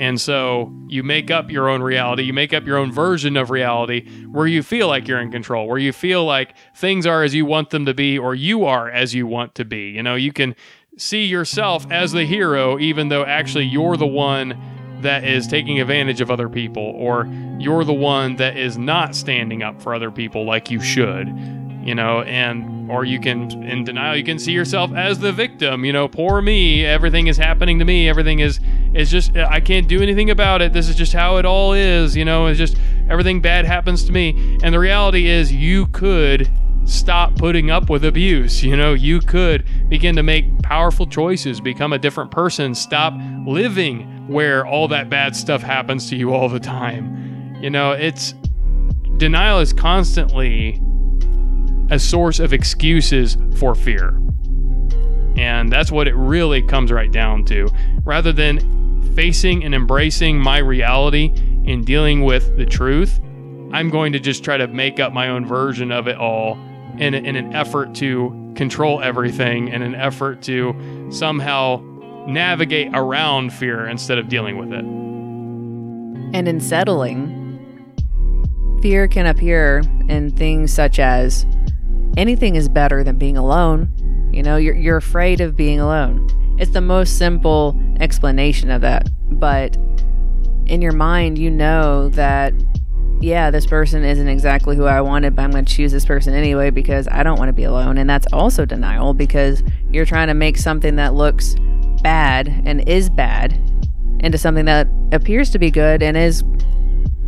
And 0.01 0.19
so 0.19 0.73
you 0.87 1.03
make 1.03 1.29
up 1.29 1.51
your 1.51 1.69
own 1.69 1.83
reality, 1.83 2.23
you 2.23 2.33
make 2.33 2.53
up 2.53 2.65
your 2.65 2.77
own 2.77 2.91
version 2.91 3.37
of 3.37 3.51
reality 3.51 4.09
where 4.25 4.47
you 4.47 4.63
feel 4.63 4.87
like 4.87 5.07
you're 5.07 5.21
in 5.21 5.31
control, 5.31 5.67
where 5.67 5.77
you 5.77 5.93
feel 5.93 6.25
like 6.25 6.55
things 6.75 7.05
are 7.05 7.21
as 7.23 7.35
you 7.35 7.45
want 7.45 7.69
them 7.69 7.85
to 7.85 7.93
be 7.93 8.17
or 8.17 8.33
you 8.33 8.65
are 8.65 8.89
as 8.89 9.13
you 9.13 9.27
want 9.27 9.53
to 9.55 9.63
be. 9.63 9.89
You 9.91 10.01
know, 10.01 10.15
you 10.15 10.33
can 10.33 10.55
see 10.97 11.25
yourself 11.25 11.85
as 11.91 12.13
the 12.13 12.25
hero 12.25 12.79
even 12.79 13.09
though 13.09 13.23
actually 13.23 13.65
you're 13.65 13.95
the 13.95 14.07
one 14.07 14.59
that 15.01 15.23
is 15.23 15.45
taking 15.45 15.79
advantage 15.79 16.19
of 16.19 16.31
other 16.31 16.49
people 16.49 16.83
or 16.97 17.27
you're 17.59 17.83
the 17.83 17.93
one 17.93 18.37
that 18.37 18.57
is 18.57 18.79
not 18.79 19.13
standing 19.13 19.61
up 19.61 19.79
for 19.79 19.93
other 19.93 20.09
people 20.09 20.45
like 20.45 20.71
you 20.71 20.81
should 20.81 21.27
you 21.83 21.95
know, 21.95 22.21
and 22.21 22.89
or 22.91 23.05
you 23.05 23.19
can 23.19 23.51
in 23.63 23.83
denial 23.83 24.15
you 24.15 24.23
can 24.23 24.37
see 24.37 24.51
yourself 24.51 24.93
as 24.93 25.19
the 25.19 25.31
victim, 25.31 25.85
you 25.85 25.93
know, 25.93 26.07
poor 26.07 26.41
me, 26.41 26.85
everything 26.85 27.27
is 27.27 27.37
happening 27.37 27.79
to 27.79 27.85
me, 27.85 28.07
everything 28.07 28.39
is 28.39 28.59
is 28.93 29.09
just 29.09 29.35
I 29.35 29.59
can't 29.59 29.87
do 29.87 30.01
anything 30.01 30.29
about 30.29 30.61
it. 30.61 30.73
This 30.73 30.89
is 30.89 30.95
just 30.95 31.13
how 31.13 31.37
it 31.37 31.45
all 31.45 31.73
is, 31.73 32.15
you 32.15 32.25
know, 32.25 32.47
it's 32.47 32.57
just 32.57 32.77
everything 33.09 33.41
bad 33.41 33.65
happens 33.65 34.03
to 34.05 34.11
me. 34.11 34.57
And 34.63 34.73
the 34.73 34.79
reality 34.79 35.27
is, 35.27 35.51
you 35.51 35.87
could 35.87 36.49
stop 36.85 37.35
putting 37.35 37.71
up 37.71 37.89
with 37.89 38.05
abuse. 38.05 38.63
You 38.63 38.75
know, 38.75 38.93
you 38.93 39.19
could 39.19 39.65
begin 39.89 40.15
to 40.15 40.23
make 40.23 40.61
powerful 40.61 41.07
choices, 41.07 41.61
become 41.61 41.93
a 41.93 41.99
different 41.99 42.31
person, 42.31 42.75
stop 42.75 43.13
living 43.45 44.27
where 44.27 44.65
all 44.65 44.87
that 44.89 45.09
bad 45.09 45.35
stuff 45.35 45.61
happens 45.61 46.09
to 46.09 46.15
you 46.15 46.33
all 46.33 46.49
the 46.49 46.59
time. 46.59 47.55
You 47.61 47.69
know, 47.69 47.91
it's 47.91 48.33
denial 49.17 49.59
is 49.59 49.73
constantly 49.73 50.81
a 51.91 51.99
source 51.99 52.39
of 52.39 52.53
excuses 52.53 53.37
for 53.57 53.75
fear. 53.75 54.17
And 55.35 55.71
that's 55.71 55.91
what 55.91 56.07
it 56.07 56.15
really 56.15 56.61
comes 56.61 56.91
right 56.91 57.11
down 57.11 57.45
to. 57.45 57.69
Rather 58.03 58.31
than 58.31 59.13
facing 59.15 59.63
and 59.63 59.75
embracing 59.75 60.39
my 60.39 60.57
reality 60.57 61.31
and 61.67 61.85
dealing 61.85 62.23
with 62.23 62.57
the 62.57 62.65
truth, 62.65 63.19
I'm 63.73 63.89
going 63.89 64.13
to 64.13 64.19
just 64.19 64.43
try 64.43 64.57
to 64.57 64.67
make 64.67 64.99
up 64.99 65.13
my 65.13 65.27
own 65.27 65.45
version 65.45 65.91
of 65.91 66.07
it 66.07 66.17
all 66.17 66.57
in, 66.97 67.13
in 67.13 67.35
an 67.35 67.53
effort 67.53 67.93
to 67.95 68.53
control 68.55 69.01
everything, 69.01 69.67
in 69.67 69.81
an 69.81 69.95
effort 69.95 70.41
to 70.43 71.09
somehow 71.11 71.81
navigate 72.27 72.89
around 72.93 73.51
fear 73.53 73.87
instead 73.87 74.17
of 74.17 74.29
dealing 74.29 74.57
with 74.57 74.71
it. 74.71 74.85
And 76.33 76.47
in 76.47 76.59
settling, 76.61 77.37
fear 78.81 79.07
can 79.07 79.25
appear 79.25 79.83
in 80.07 80.31
things 80.31 80.73
such 80.73 80.99
as 80.99 81.45
anything 82.17 82.55
is 82.55 82.69
better 82.69 83.03
than 83.03 83.17
being 83.17 83.37
alone. 83.37 83.89
You 84.31 84.43
know, 84.43 84.57
you're, 84.57 84.75
you're 84.75 84.97
afraid 84.97 85.41
of 85.41 85.55
being 85.55 85.79
alone. 85.79 86.27
It's 86.59 86.71
the 86.71 86.81
most 86.81 87.17
simple 87.17 87.79
explanation 87.99 88.69
of 88.69 88.81
that. 88.81 89.09
But 89.31 89.75
in 90.67 90.81
your 90.81 90.93
mind, 90.93 91.37
you 91.37 91.49
know 91.49 92.09
that 92.09 92.53
yeah, 93.21 93.51
this 93.51 93.67
person 93.67 94.03
isn't 94.03 94.27
exactly 94.27 94.75
who 94.75 94.85
I 94.85 94.99
wanted, 94.99 95.35
but 95.35 95.43
I'm 95.43 95.51
going 95.51 95.63
to 95.63 95.73
choose 95.73 95.91
this 95.91 96.05
person 96.05 96.33
anyway 96.33 96.71
because 96.71 97.07
I 97.11 97.21
don't 97.21 97.37
want 97.37 97.49
to 97.49 97.53
be 97.53 97.63
alone. 97.63 97.99
And 97.99 98.09
that's 98.09 98.25
also 98.33 98.65
denial 98.65 99.13
because 99.13 99.61
you're 99.91 100.05
trying 100.05 100.27
to 100.27 100.33
make 100.33 100.57
something 100.57 100.95
that 100.95 101.13
looks 101.13 101.55
bad 102.01 102.47
and 102.65 102.87
is 102.89 103.11
bad 103.11 103.53
into 104.21 104.39
something 104.39 104.65
that 104.65 104.87
appears 105.11 105.51
to 105.51 105.59
be 105.59 105.69
good 105.69 106.01
and 106.01 106.17
is 106.17 106.43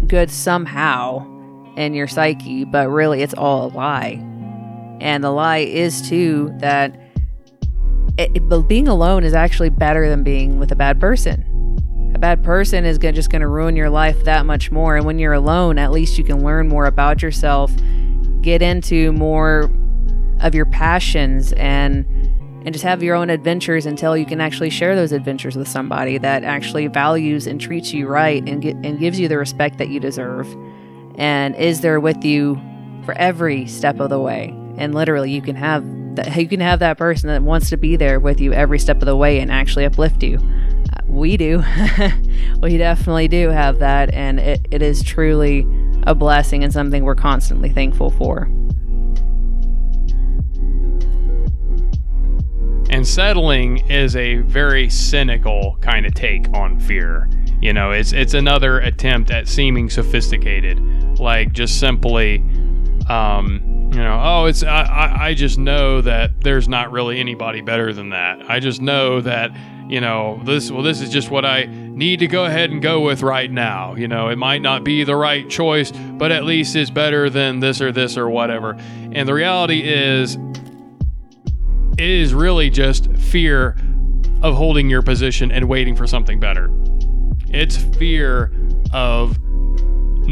good 0.07 0.31
somehow 0.31 1.27
in 1.75 1.93
your 1.93 2.07
psyche, 2.07 2.65
but 2.65 2.89
really 2.89 3.21
it's 3.21 3.35
all 3.35 3.67
a 3.67 3.69
lie. 3.69 4.32
And 4.99 5.23
the 5.23 5.31
lie 5.31 5.59
is 5.59 6.07
too 6.07 6.53
that 6.59 6.95
it, 8.17 8.31
it, 8.35 8.67
being 8.67 8.87
alone 8.87 9.23
is 9.23 9.33
actually 9.33 9.69
better 9.69 10.07
than 10.07 10.23
being 10.23 10.59
with 10.59 10.71
a 10.71 10.75
bad 10.75 10.99
person 10.99 11.49
a 12.13 12.19
bad 12.19 12.43
person 12.43 12.85
is 12.85 12.97
gonna, 12.97 13.13
just 13.13 13.29
going 13.29 13.41
to 13.41 13.47
ruin 13.47 13.75
your 13.75 13.89
life 13.89 14.23
that 14.23 14.45
much 14.45 14.71
more. 14.71 14.95
And 14.95 15.05
when 15.05 15.19
you're 15.19 15.33
alone, 15.33 15.77
at 15.79 15.91
least 15.91 16.17
you 16.17 16.23
can 16.23 16.43
learn 16.43 16.67
more 16.67 16.85
about 16.85 17.21
yourself, 17.21 17.71
get 18.41 18.61
into 18.61 19.11
more 19.13 19.71
of 20.41 20.53
your 20.53 20.65
passions, 20.65 21.53
and 21.53 22.05
and 22.65 22.71
just 22.71 22.85
have 22.85 23.03
your 23.03 23.13
own 23.13 23.29
adventures 23.29 23.85
until 23.85 24.15
you 24.15 24.25
can 24.25 24.39
actually 24.39 24.69
share 24.69 24.95
those 24.95 25.11
adventures 25.11 25.57
with 25.57 25.67
somebody 25.67 26.17
that 26.17 26.45
actually 26.45 26.87
values 26.87 27.45
and 27.45 27.59
treats 27.59 27.93
you 27.93 28.07
right 28.07 28.47
and 28.47 28.61
get, 28.61 28.73
and 28.85 28.99
gives 28.99 29.19
you 29.19 29.27
the 29.27 29.37
respect 29.37 29.77
that 29.79 29.89
you 29.89 29.99
deserve, 29.99 30.47
and 31.15 31.55
is 31.55 31.81
there 31.81 31.99
with 31.99 32.23
you 32.23 32.61
for 33.03 33.13
every 33.15 33.67
step 33.67 33.99
of 33.99 34.09
the 34.09 34.19
way. 34.19 34.57
And 34.77 34.93
literally, 34.93 35.31
you 35.31 35.41
can 35.41 35.55
have 35.55 35.83
that 36.15 36.35
you 36.35 36.47
can 36.47 36.59
have 36.59 36.79
that 36.79 36.97
person 36.97 37.29
that 37.29 37.41
wants 37.41 37.69
to 37.69 37.77
be 37.77 37.95
there 37.95 38.19
with 38.19 38.39
you 38.39 38.53
every 38.53 38.79
step 38.79 38.97
of 38.97 39.05
the 39.05 39.15
way 39.15 39.39
and 39.39 39.51
actually 39.51 39.85
uplift 39.85 40.21
you 40.23 40.39
we 41.13 41.37
do. 41.37 41.63
we 42.61 42.77
definitely 42.77 43.27
do 43.27 43.49
have 43.49 43.79
that, 43.79 44.13
and 44.13 44.39
it, 44.39 44.67
it 44.71 44.81
is 44.81 45.03
truly 45.03 45.65
a 46.03 46.15
blessing 46.15 46.63
and 46.63 46.73
something 46.73 47.03
we're 47.03 47.15
constantly 47.15 47.69
thankful 47.69 48.09
for. 48.09 48.49
And 52.89 53.07
settling 53.07 53.89
is 53.89 54.15
a 54.15 54.37
very 54.37 54.89
cynical 54.89 55.77
kind 55.81 56.05
of 56.05 56.13
take 56.13 56.47
on 56.53 56.79
fear. 56.79 57.29
You 57.61 57.73
know, 57.73 57.91
it's 57.91 58.11
it's 58.11 58.33
another 58.33 58.79
attempt 58.79 59.31
at 59.31 59.47
seeming 59.47 59.89
sophisticated, 59.89 60.79
like 61.19 61.53
just 61.53 61.79
simply, 61.79 62.39
um, 63.09 63.61
you 63.93 63.99
know, 63.99 64.19
oh, 64.23 64.45
it's 64.45 64.63
I, 64.63 65.15
I 65.19 65.33
just 65.35 65.59
know 65.59 66.01
that 66.01 66.41
there's 66.41 66.67
not 66.67 66.91
really 66.91 67.19
anybody 67.19 67.61
better 67.61 67.93
than 67.93 68.09
that. 68.09 68.49
I 68.49 68.59
just 68.59 68.81
know 68.81 69.21
that 69.21 69.51
you 69.87 70.01
know, 70.01 70.41
this 70.43 70.71
well 70.71 70.81
this 70.81 71.01
is 71.01 71.09
just 71.09 71.29
what 71.29 71.45
I 71.45 71.65
need 71.65 72.19
to 72.19 72.27
go 72.27 72.45
ahead 72.45 72.71
and 72.71 72.81
go 72.81 73.01
with 73.01 73.21
right 73.21 73.51
now. 73.51 73.93
You 73.95 74.07
know, 74.07 74.29
it 74.29 74.37
might 74.37 74.61
not 74.61 74.83
be 74.83 75.03
the 75.03 75.15
right 75.15 75.47
choice, 75.49 75.91
but 75.91 76.31
at 76.31 76.43
least 76.43 76.75
it's 76.75 76.89
better 76.89 77.29
than 77.29 77.59
this 77.59 77.81
or 77.81 77.91
this 77.91 78.17
or 78.17 78.29
whatever. 78.29 78.71
And 79.11 79.27
the 79.27 79.33
reality 79.33 79.81
is 79.83 80.37
it 81.97 82.09
is 82.09 82.33
really 82.33 82.71
just 82.71 83.11
fear 83.13 83.77
of 84.41 84.55
holding 84.55 84.89
your 84.89 85.01
position 85.01 85.51
and 85.51 85.69
waiting 85.69 85.95
for 85.95 86.07
something 86.07 86.39
better. 86.39 86.69
It's 87.49 87.77
fear 87.77 88.51
of 88.91 89.37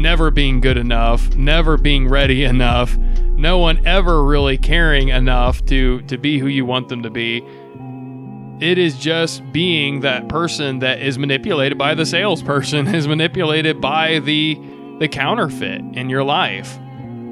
never 0.02 0.30
being 0.30 0.60
good 0.60 0.76
enough, 0.76 1.34
never 1.36 1.78
being 1.78 2.08
ready 2.08 2.44
enough, 2.44 2.96
no 2.98 3.58
one 3.58 3.84
ever 3.86 4.22
really 4.24 4.58
caring 4.58 5.08
enough 5.08 5.64
to 5.66 6.02
to 6.02 6.18
be 6.18 6.38
who 6.38 6.46
you 6.46 6.66
want 6.66 6.88
them 6.88 7.02
to 7.02 7.10
be 7.10 7.42
it 8.62 8.78
is 8.78 8.96
just 8.96 9.42
being 9.52 10.00
that 10.00 10.28
person 10.28 10.78
that 10.78 11.02
is 11.02 11.18
manipulated 11.18 11.76
by 11.76 11.94
the 11.94 12.06
salesperson, 12.06 12.86
is 12.94 13.08
manipulated 13.08 13.80
by 13.80 14.20
the 14.20 14.58
the 15.00 15.08
counterfeit 15.08 15.82
in 15.94 16.08
your 16.08 16.22
life. 16.22 16.78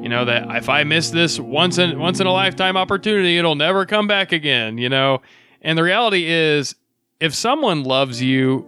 You 0.03 0.09
know 0.09 0.25
that 0.25 0.45
if 0.57 0.69
I 0.69 0.83
miss 0.83 1.11
this 1.11 1.39
once 1.39 1.79
in 1.79 2.01
once 2.01 2.19
in 2.19 2.27
a 2.27 2.33
lifetime 2.33 2.77
opportunity, 2.77 3.39
it'll 3.39 3.55
never 3.55 3.87
come 3.87 4.09
back 4.09 4.33
again. 4.33 4.77
You 4.77 4.89
know, 4.89 5.23
and 5.63 5.79
the 5.79 5.85
reality 5.85 6.27
is, 6.27 6.75
if 7.21 7.33
someone 7.33 7.85
loves 7.85 8.21
you, 8.21 8.67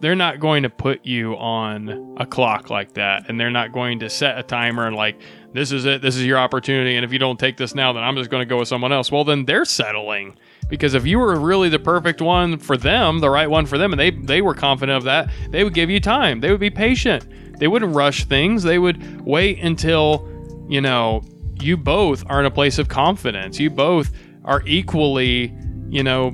they're 0.00 0.16
not 0.16 0.40
going 0.40 0.62
to 0.62 0.70
put 0.70 1.04
you 1.04 1.34
on 1.36 2.16
a 2.18 2.26
clock 2.26 2.70
like 2.70 2.94
that, 2.94 3.28
and 3.28 3.38
they're 3.38 3.50
not 3.50 3.72
going 3.72 4.00
to 4.00 4.10
set 4.10 4.38
a 4.38 4.42
timer 4.42 4.86
and 4.86 4.96
like 4.96 5.20
this 5.52 5.72
is 5.72 5.84
it, 5.84 6.00
this 6.00 6.16
is 6.16 6.24
your 6.24 6.38
opportunity, 6.38 6.96
and 6.96 7.04
if 7.04 7.12
you 7.12 7.18
don't 7.18 7.38
take 7.38 7.56
this 7.56 7.74
now, 7.74 7.92
then 7.92 8.02
I'm 8.02 8.16
just 8.16 8.30
going 8.30 8.40
to 8.40 8.48
go 8.48 8.58
with 8.58 8.68
someone 8.68 8.92
else. 8.92 9.10
Well, 9.10 9.24
then 9.24 9.44
they're 9.44 9.64
settling 9.64 10.36
because 10.68 10.94
if 10.94 11.06
you 11.06 11.18
were 11.18 11.38
really 11.38 11.68
the 11.68 11.78
perfect 11.78 12.22
one 12.22 12.58
for 12.58 12.76
them, 12.76 13.18
the 13.18 13.30
right 13.30 13.50
one 13.50 13.66
for 13.66 13.76
them, 13.76 13.92
and 13.92 14.00
they 14.00 14.10
they 14.10 14.42
were 14.42 14.54
confident 14.54 14.96
of 14.96 15.04
that, 15.04 15.30
they 15.50 15.64
would 15.64 15.74
give 15.74 15.90
you 15.90 16.00
time. 16.00 16.40
They 16.40 16.50
would 16.50 16.60
be 16.60 16.70
patient. 16.70 17.58
They 17.58 17.68
wouldn't 17.68 17.94
rush 17.94 18.24
things. 18.24 18.62
They 18.62 18.78
would 18.78 19.20
wait 19.20 19.58
until 19.58 20.26
you 20.68 20.80
know 20.80 21.22
you 21.60 21.76
both 21.76 22.24
are 22.26 22.40
in 22.40 22.46
a 22.46 22.50
place 22.50 22.78
of 22.78 22.88
confidence. 22.88 23.58
You 23.58 23.70
both 23.70 24.12
are 24.44 24.62
equally, 24.64 25.54
you 25.88 26.02
know, 26.02 26.32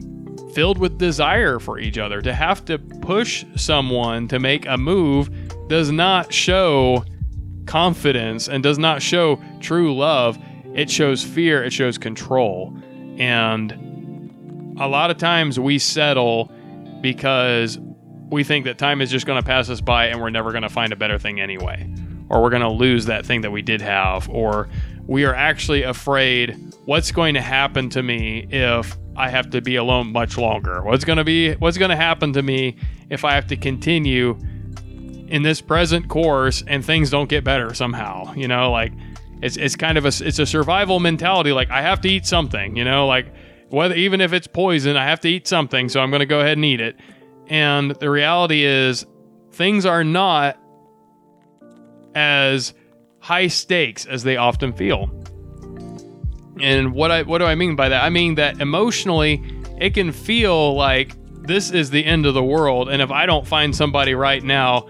filled 0.56 0.78
with 0.78 0.96
desire 0.96 1.58
for 1.58 1.78
each 1.78 1.98
other. 1.98 2.22
To 2.22 2.32
have 2.32 2.64
to 2.64 2.78
push 2.78 3.44
someone 3.56 4.26
to 4.28 4.38
make 4.38 4.64
a 4.64 4.78
move 4.78 5.28
does 5.68 5.90
not 5.90 6.32
show 6.32 7.04
confidence 7.66 8.48
and 8.48 8.62
does 8.62 8.78
not 8.78 9.02
show 9.02 9.38
true 9.60 9.94
love. 9.94 10.38
It 10.74 10.88
shows 10.90 11.22
fear, 11.22 11.62
it 11.62 11.74
shows 11.74 11.98
control. 11.98 12.74
And 13.18 14.74
a 14.80 14.88
lot 14.88 15.10
of 15.10 15.18
times 15.18 15.60
we 15.60 15.78
settle 15.78 16.50
because 17.02 17.78
we 18.30 18.42
think 18.42 18.64
that 18.64 18.78
time 18.78 19.02
is 19.02 19.10
just 19.10 19.26
going 19.26 19.38
to 19.38 19.46
pass 19.46 19.68
us 19.68 19.82
by 19.82 20.06
and 20.06 20.22
we're 20.22 20.30
never 20.30 20.52
going 20.52 20.62
to 20.62 20.70
find 20.70 20.90
a 20.90 20.96
better 20.96 21.18
thing 21.18 21.38
anyway. 21.38 21.86
Or 22.30 22.40
we're 22.40 22.48
going 22.48 22.62
to 22.62 22.70
lose 22.70 23.04
that 23.04 23.26
thing 23.26 23.42
that 23.42 23.50
we 23.50 23.60
did 23.60 23.82
have. 23.82 24.26
Or 24.30 24.70
we 25.06 25.26
are 25.26 25.34
actually 25.34 25.82
afraid 25.82 26.56
what's 26.86 27.12
going 27.12 27.34
to 27.34 27.42
happen 27.42 27.90
to 27.90 28.02
me 28.02 28.46
if 28.48 28.96
I 29.16 29.30
have 29.30 29.50
to 29.50 29.60
be 29.60 29.76
alone 29.76 30.12
much 30.12 30.36
longer? 30.38 30.82
What's 30.82 31.04
going 31.04 31.18
to 31.18 31.24
be 31.24 31.54
what's 31.54 31.78
going 31.78 31.90
to 31.90 31.96
happen 31.96 32.32
to 32.34 32.42
me 32.42 32.76
if 33.10 33.24
I 33.24 33.34
have 33.34 33.46
to 33.48 33.56
continue 33.56 34.38
in 35.28 35.42
this 35.42 35.60
present 35.60 36.08
course 36.08 36.62
and 36.66 36.84
things 36.84 37.10
don't 37.10 37.28
get 37.28 37.44
better 37.44 37.74
somehow? 37.74 38.34
You 38.34 38.48
know, 38.48 38.70
like 38.70 38.92
it's 39.42 39.56
it's 39.56 39.76
kind 39.76 39.98
of 39.98 40.04
a 40.04 40.08
it's 40.08 40.38
a 40.38 40.46
survival 40.46 41.00
mentality 41.00 41.52
like 41.52 41.70
I 41.70 41.82
have 41.82 42.00
to 42.02 42.08
eat 42.08 42.26
something, 42.26 42.76
you 42.76 42.84
know, 42.84 43.06
like 43.06 43.32
whether 43.68 43.94
even 43.94 44.20
if 44.20 44.32
it's 44.32 44.46
poison, 44.46 44.96
I 44.96 45.04
have 45.04 45.20
to 45.20 45.28
eat 45.28 45.46
something, 45.46 45.88
so 45.88 46.00
I'm 46.00 46.10
going 46.10 46.20
to 46.20 46.26
go 46.26 46.40
ahead 46.40 46.58
and 46.58 46.64
eat 46.64 46.80
it. 46.80 46.96
And 47.48 47.92
the 47.92 48.10
reality 48.10 48.64
is, 48.64 49.06
things 49.52 49.86
are 49.86 50.04
not 50.04 50.58
as 52.14 52.74
high 53.20 53.48
stakes 53.48 54.06
as 54.06 54.22
they 54.22 54.36
often 54.36 54.72
feel. 54.72 55.10
And 56.60 56.92
what 56.94 57.10
I 57.10 57.22
what 57.22 57.38
do 57.38 57.44
I 57.44 57.54
mean 57.54 57.76
by 57.76 57.88
that? 57.88 58.02
I 58.04 58.10
mean 58.10 58.36
that 58.36 58.60
emotionally, 58.60 59.42
it 59.78 59.94
can 59.94 60.12
feel 60.12 60.74
like 60.74 61.12
this 61.42 61.70
is 61.70 61.90
the 61.90 62.04
end 62.04 62.26
of 62.26 62.34
the 62.34 62.42
world, 62.42 62.88
and 62.88 63.00
if 63.02 63.10
I 63.10 63.26
don't 63.26 63.46
find 63.46 63.74
somebody 63.76 64.14
right 64.14 64.42
now, 64.42 64.88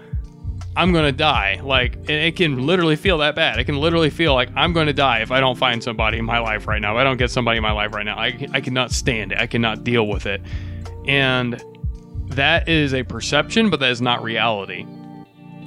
I'm 0.75 0.93
gonna 0.93 1.11
die. 1.11 1.59
Like 1.63 2.09
it 2.09 2.35
can 2.35 2.65
literally 2.65 2.95
feel 2.95 3.17
that 3.19 3.35
bad. 3.35 3.59
It 3.59 3.65
can 3.65 3.77
literally 3.77 4.09
feel 4.09 4.33
like 4.33 4.49
I'm 4.55 4.73
gonna 4.73 4.93
die 4.93 5.19
if 5.19 5.31
I 5.31 5.39
don't 5.39 5.57
find 5.57 5.83
somebody 5.83 6.17
in 6.19 6.25
my 6.25 6.39
life 6.39 6.67
right 6.67 6.81
now. 6.81 6.95
If 6.95 6.99
I 7.01 7.03
don't 7.03 7.17
get 7.17 7.31
somebody 7.31 7.57
in 7.57 7.63
my 7.63 7.71
life 7.73 7.93
right 7.93 8.05
now, 8.05 8.17
I, 8.17 8.47
I 8.53 8.61
cannot 8.61 8.91
stand 8.91 9.31
it. 9.33 9.39
I 9.39 9.47
cannot 9.47 9.83
deal 9.83 10.07
with 10.07 10.25
it. 10.25 10.41
And 11.07 11.61
that 12.29 12.67
is 12.69 12.93
a 12.93 13.03
perception, 13.03 13.69
but 13.69 13.79
that 13.79 13.91
is 13.91 14.01
not 14.01 14.23
reality. 14.23 14.85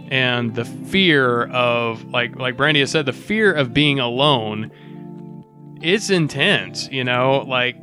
and 0.09 0.55
the 0.55 0.65
fear 0.65 1.45
of 1.49 2.05
like 2.07 2.37
like 2.37 2.57
Brandy 2.57 2.81
has 2.81 2.91
said, 2.91 3.07
the 3.07 3.13
fear 3.13 3.53
of 3.53 3.73
being 3.73 4.01
alone. 4.01 4.71
It's 5.81 6.11
intense, 6.11 6.89
you 6.91 7.05
know, 7.05 7.45
like 7.47 7.77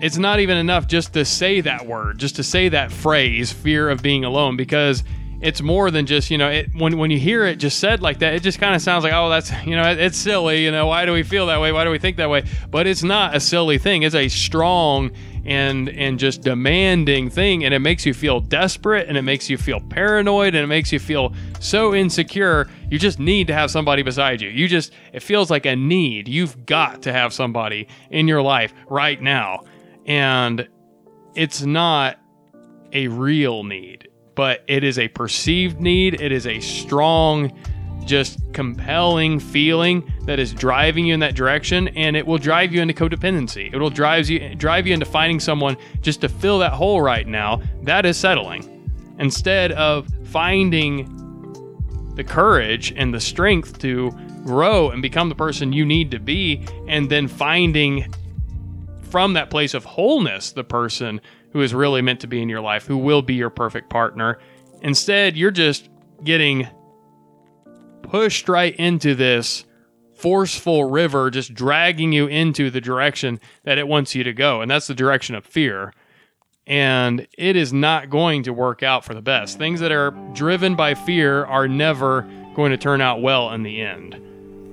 it's 0.00 0.18
not 0.18 0.40
even 0.40 0.56
enough 0.56 0.86
just 0.86 1.12
to 1.14 1.24
say 1.24 1.60
that 1.60 1.86
word, 1.86 2.18
just 2.18 2.36
to 2.36 2.42
say 2.42 2.68
that 2.70 2.90
phrase, 2.90 3.52
fear 3.52 3.90
of 3.90 4.02
being 4.02 4.24
alone, 4.24 4.56
because 4.56 5.04
it's 5.40 5.60
more 5.60 5.90
than 5.90 6.06
just 6.06 6.30
you 6.30 6.38
know 6.38 6.48
it, 6.48 6.70
when 6.74 6.96
when 6.96 7.10
you 7.10 7.18
hear 7.18 7.44
it 7.44 7.56
just 7.56 7.78
said 7.78 8.00
like 8.00 8.20
that 8.20 8.32
it 8.32 8.42
just 8.42 8.58
kind 8.58 8.74
of 8.74 8.80
sounds 8.80 9.04
like 9.04 9.12
oh 9.12 9.28
that's 9.28 9.52
you 9.64 9.76
know 9.76 9.90
it, 9.90 9.98
it's 9.98 10.16
silly 10.16 10.64
you 10.64 10.70
know 10.70 10.86
why 10.86 11.04
do 11.04 11.12
we 11.12 11.22
feel 11.22 11.46
that 11.46 11.60
way? 11.60 11.70
Why 11.70 11.84
do 11.84 11.90
we 11.90 11.98
think 11.98 12.16
that 12.16 12.30
way? 12.30 12.44
But 12.70 12.86
it's 12.86 13.02
not 13.02 13.36
a 13.36 13.40
silly 13.40 13.76
thing. 13.76 14.02
It's 14.02 14.14
a 14.14 14.28
strong 14.28 15.10
and 15.46 15.88
and 15.90 16.18
just 16.18 16.42
demanding 16.42 17.28
thing 17.28 17.64
and 17.64 17.74
it 17.74 17.80
makes 17.80 18.06
you 18.06 18.14
feel 18.14 18.40
desperate 18.40 19.08
and 19.08 19.16
it 19.16 19.22
makes 19.22 19.50
you 19.50 19.58
feel 19.58 19.80
paranoid 19.80 20.54
and 20.54 20.64
it 20.64 20.66
makes 20.66 20.92
you 20.92 20.98
feel 20.98 21.34
so 21.60 21.94
insecure. 21.94 22.68
You 22.90 22.98
just 22.98 23.18
need 23.18 23.46
to 23.48 23.54
have 23.54 23.70
somebody 23.70 24.02
beside 24.02 24.40
you. 24.40 24.48
You 24.48 24.68
just 24.68 24.92
it 25.12 25.20
feels 25.20 25.50
like 25.50 25.66
a 25.66 25.76
need. 25.76 26.28
You've 26.28 26.66
got 26.66 27.02
to 27.02 27.12
have 27.12 27.32
somebody 27.32 27.88
in 28.10 28.28
your 28.28 28.42
life 28.42 28.72
right 28.88 29.20
now. 29.20 29.64
And 30.06 30.68
it's 31.34 31.62
not 31.62 32.18
a 32.92 33.08
real 33.08 33.64
need 33.64 34.08
but 34.34 34.64
it 34.66 34.84
is 34.84 34.98
a 34.98 35.08
perceived 35.08 35.80
need. 35.80 36.20
It 36.20 36.32
is 36.32 36.46
a 36.46 36.60
strong, 36.60 37.52
just 38.04 38.38
compelling 38.52 39.40
feeling 39.40 40.10
that 40.22 40.38
is 40.38 40.52
driving 40.52 41.06
you 41.06 41.14
in 41.14 41.20
that 41.20 41.34
direction, 41.34 41.88
and 41.88 42.16
it 42.16 42.26
will 42.26 42.38
drive 42.38 42.72
you 42.72 42.80
into 42.80 42.94
codependency. 42.94 43.72
It 43.72 43.78
will 43.78 43.90
drive 43.90 44.28
you 44.28 44.54
drive 44.54 44.86
you 44.86 44.94
into 44.94 45.06
finding 45.06 45.40
someone 45.40 45.76
just 46.00 46.20
to 46.20 46.28
fill 46.28 46.58
that 46.60 46.72
hole 46.72 47.00
right 47.02 47.26
now. 47.26 47.62
That 47.82 48.06
is 48.06 48.16
settling. 48.16 48.70
Instead 49.18 49.72
of 49.72 50.08
finding 50.24 51.10
the 52.14 52.24
courage 52.24 52.92
and 52.96 53.12
the 53.12 53.20
strength 53.20 53.78
to 53.80 54.10
grow 54.44 54.90
and 54.90 55.02
become 55.02 55.28
the 55.28 55.34
person 55.34 55.72
you 55.72 55.84
need 55.84 56.10
to 56.10 56.18
be, 56.18 56.66
and 56.86 57.10
then 57.10 57.28
finding 57.28 58.12
from 59.02 59.32
that 59.34 59.50
place 59.50 59.74
of 59.74 59.84
wholeness 59.84 60.52
the 60.52 60.64
person 60.64 61.20
who 61.50 61.60
is 61.60 61.72
really 61.72 62.02
meant 62.02 62.20
to 62.20 62.26
be 62.26 62.42
in 62.42 62.48
your 62.48 62.60
life, 62.60 62.84
who 62.86 62.96
will 62.98 63.22
be 63.22 63.34
your 63.34 63.50
perfect 63.50 63.88
partner. 63.88 64.38
Instead, 64.82 65.36
you're 65.36 65.52
just 65.52 65.88
getting 66.24 66.68
pushed 68.14 68.48
right 68.48 68.76
into 68.76 69.12
this 69.16 69.64
forceful 70.14 70.84
river, 70.84 71.30
just 71.30 71.52
dragging 71.52 72.12
you 72.12 72.28
into 72.28 72.70
the 72.70 72.80
direction 72.80 73.40
that 73.64 73.76
it 73.76 73.88
wants 73.88 74.14
you 74.14 74.22
to 74.22 74.32
go. 74.32 74.60
And 74.60 74.70
that's 74.70 74.86
the 74.86 74.94
direction 74.94 75.34
of 75.34 75.44
fear. 75.44 75.92
And 76.64 77.26
it 77.36 77.56
is 77.56 77.72
not 77.72 78.10
going 78.10 78.44
to 78.44 78.52
work 78.52 78.84
out 78.84 79.04
for 79.04 79.14
the 79.14 79.20
best. 79.20 79.58
Things 79.58 79.80
that 79.80 79.90
are 79.90 80.12
driven 80.32 80.76
by 80.76 80.94
fear 80.94 81.44
are 81.46 81.66
never 81.66 82.22
going 82.54 82.70
to 82.70 82.76
turn 82.76 83.00
out 83.00 83.20
well 83.20 83.50
in 83.50 83.64
the 83.64 83.80
end. 83.80 84.14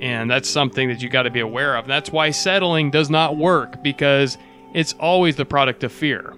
And 0.03 0.29
that's 0.29 0.47
something 0.47 0.89
that 0.89 1.01
you 1.01 1.09
got 1.09 1.23
to 1.23 1.31
be 1.31 1.39
aware 1.39 1.75
of. 1.77 1.87
That's 1.87 2.11
why 2.11 2.29
settling 2.29 2.91
does 2.91 3.09
not 3.09 3.37
work 3.37 3.81
because 3.81 4.37
it's 4.75 4.93
always 4.99 5.35
the 5.35 5.45
product 5.45 5.83
of 5.83 5.91
fear. 5.91 6.35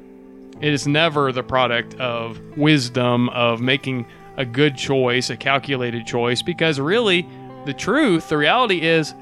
It 0.62 0.72
is 0.72 0.88
never 0.88 1.34
the 1.34 1.44
product 1.44 1.96
of 1.96 2.40
wisdom, 2.56 3.28
of 3.28 3.60
making 3.60 4.06
a 4.38 4.46
good 4.46 4.76
choice, 4.76 5.30
a 5.30 5.38
calculated 5.38 6.06
choice, 6.06 6.42
because 6.42 6.80
really, 6.80 7.28
the 7.66 7.74
truth, 7.74 8.30
the 8.30 8.38
reality 8.38 8.82
is, 8.82 9.14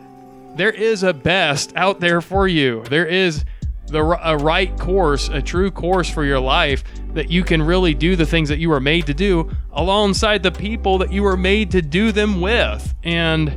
there 0.55 0.71
is 0.71 1.03
a 1.03 1.13
best 1.13 1.73
out 1.75 1.99
there 1.99 2.21
for 2.21 2.47
you. 2.47 2.83
There 2.89 3.05
is 3.05 3.45
the 3.87 4.01
a 4.23 4.37
right 4.37 4.77
course, 4.79 5.29
a 5.29 5.41
true 5.41 5.69
course 5.69 6.09
for 6.09 6.23
your 6.23 6.39
life 6.39 6.83
that 7.13 7.29
you 7.29 7.43
can 7.43 7.61
really 7.61 7.93
do 7.93 8.15
the 8.15 8.25
things 8.25 8.49
that 8.49 8.57
you 8.57 8.69
were 8.69 8.79
made 8.79 9.05
to 9.07 9.13
do 9.13 9.51
alongside 9.73 10.43
the 10.43 10.51
people 10.51 10.97
that 10.99 11.11
you 11.11 11.23
were 11.23 11.37
made 11.37 11.71
to 11.71 11.81
do 11.81 12.11
them 12.11 12.39
with. 12.39 12.95
And 13.03 13.49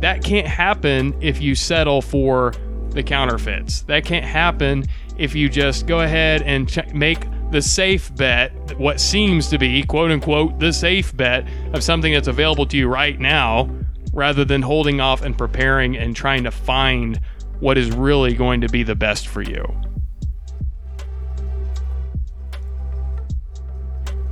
that 0.00 0.22
can't 0.22 0.46
happen 0.46 1.14
if 1.20 1.40
you 1.40 1.54
settle 1.54 2.02
for 2.02 2.52
the 2.90 3.02
counterfeits. 3.02 3.82
That 3.82 4.04
can't 4.04 4.24
happen 4.24 4.84
if 5.18 5.34
you 5.34 5.48
just 5.48 5.86
go 5.86 6.00
ahead 6.00 6.42
and 6.42 6.68
ch- 6.68 6.92
make 6.92 7.26
the 7.50 7.62
safe 7.62 8.14
bet, 8.16 8.78
what 8.78 9.00
seems 9.00 9.48
to 9.50 9.58
be, 9.58 9.82
quote 9.84 10.10
unquote, 10.10 10.58
the 10.58 10.72
safe 10.72 11.16
bet 11.16 11.46
of 11.72 11.82
something 11.82 12.12
that's 12.12 12.28
available 12.28 12.66
to 12.66 12.76
you 12.76 12.88
right 12.88 13.18
now, 13.18 13.70
rather 14.12 14.44
than 14.44 14.62
holding 14.62 15.00
off 15.00 15.22
and 15.22 15.36
preparing 15.36 15.96
and 15.96 16.14
trying 16.16 16.44
to 16.44 16.50
find 16.50 17.20
what 17.60 17.78
is 17.78 17.90
really 17.92 18.34
going 18.34 18.60
to 18.60 18.68
be 18.68 18.82
the 18.82 18.94
best 18.94 19.28
for 19.28 19.42
you. 19.42 19.64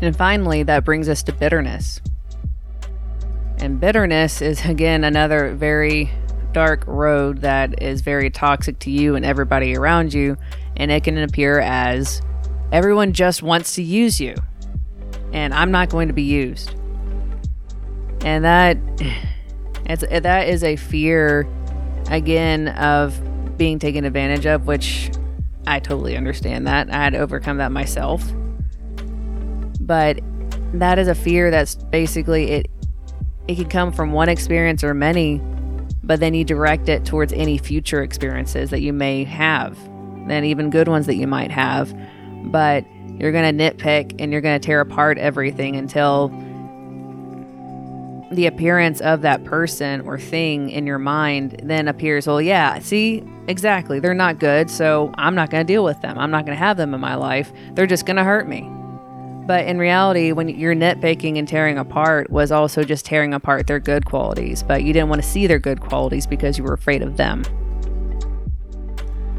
And 0.01 0.17
finally, 0.17 0.65
that 0.65 0.85
brings 0.85 1.09
us 1.09 1.23
to 1.25 1.33
bitterness. 1.33 2.01
And 3.59 3.79
bitterness 3.79 4.43
is, 4.43 4.65
again, 4.65 5.05
another 5.05 5.55
very 5.55 6.11
dark 6.53 6.85
road 6.87 7.43
that 7.43 7.81
is 7.83 8.01
very 8.01 8.29
toxic 8.31 8.79
to 8.81 8.91
you 8.91 9.15
and 9.15 9.25
everybody 9.25 9.77
around 9.77 10.13
you 10.13 10.37
and 10.77 10.91
it 10.91 11.05
can 11.05 11.19
appear 11.19 11.61
as 11.61 12.23
everyone 12.73 13.13
just 13.13 13.43
wants 13.43 13.77
to 13.77 13.83
use 13.83 14.21
you, 14.21 14.35
and 15.33 15.55
I'm 15.55 15.71
not 15.71 15.91
going 15.91 16.09
to 16.09 16.15
be 16.15 16.23
used. 16.23 16.75
And 18.25 18.45
that 18.45 18.79
it's 19.87 20.05
that 20.09 20.49
is 20.49 20.65
a 20.65 20.77
fear 20.77 21.47
again 22.11 22.69
of 22.69 23.21
being 23.57 23.79
taken 23.79 24.05
advantage 24.05 24.47
of, 24.47 24.67
which 24.67 25.11
I 25.67 25.79
totally 25.79 26.17
understand 26.17 26.67
that. 26.67 26.91
I 26.91 26.97
had 26.97 27.15
overcome 27.15 27.59
that 27.59 27.71
myself. 27.71 28.25
But 29.81 30.21
that 30.75 30.99
is 30.99 31.07
a 31.09 31.15
fear 31.15 31.51
that's 31.51 31.75
basically 31.75 32.51
it 32.51 32.71
it 33.49 33.57
can 33.57 33.69
come 33.69 33.93
from 33.93 34.13
one 34.13 34.29
experience 34.29 34.85
or 34.85 34.95
many, 34.95 35.41
but 36.03 36.21
then 36.21 36.33
you 36.33 36.45
direct 36.45 36.89
it 36.89 37.05
towards 37.05 37.33
any 37.33 37.59
future 37.59 38.03
experiences 38.03 38.71
that 38.71 38.81
you 38.81 38.93
may 38.93 39.25
have 39.25 39.77
and 40.29 40.47
even 40.47 40.71
good 40.71 40.89
ones 40.89 41.07
that 41.07 41.17
you 41.17 41.27
might 41.27 41.51
have. 41.51 41.93
But 42.45 42.85
you're 43.19 43.33
going 43.33 43.57
to 43.57 43.65
nitpick 43.65 44.17
and 44.19 44.33
you're 44.33 44.41
going 44.41 44.61
to 44.61 44.65
tear 44.67 44.81
apart 44.81 45.19
everything 45.19 45.77
until 45.77 46.29
the 48.33 48.47
appearance 48.47 49.01
of 49.03 49.21
that 49.23 49.45
person 49.45 50.01
or 50.03 50.19
thing 50.19 50.71
in 50.71 50.87
your 50.87 50.99
mind 50.99 51.61
then 51.63 51.87
appears, 51.87 52.27
well, 52.27 52.41
yeah, 52.41 52.79
see, 52.79 53.23
exactly. 53.47 54.01
They're 54.01 54.15
not 54.15 54.39
good, 54.39 54.71
so 54.71 55.13
I'm 55.17 55.35
not 55.35 55.51
going 55.51 55.67
to 55.67 55.71
deal 55.71 55.85
with 55.85 56.01
them. 56.01 56.19
I'm 56.19 56.31
not 56.31 56.47
going 56.47 56.57
to 56.57 56.65
have 56.65 56.79
them 56.79 56.95
in 56.95 57.01
my 57.01 57.15
life. 57.15 57.53
They're 57.75 57.87
just 57.87 58.07
going 58.07 58.17
to 58.17 58.25
hurt 58.25 58.49
me. 58.49 58.69
But 59.47 59.67
in 59.67 59.79
reality, 59.79 60.33
when 60.33 60.49
you're 60.49 60.75
nitpicking 60.75 61.37
and 61.37 61.47
tearing 61.47 61.77
apart, 61.77 62.31
was 62.31 62.53
also 62.53 62.85
just 62.85 63.05
tearing 63.05 63.35
apart 63.35 63.67
their 63.67 63.81
good 63.81 64.07
qualities, 64.07 64.63
but 64.63 64.85
you 64.85 64.93
didn't 64.93 65.09
want 65.09 65.21
to 65.21 65.29
see 65.29 65.47
their 65.47 65.59
good 65.59 65.81
qualities 65.81 66.27
because 66.27 66.57
you 66.57 66.65
were 66.65 66.73
afraid 66.73 67.03
of 67.03 67.17
them. 67.17 67.43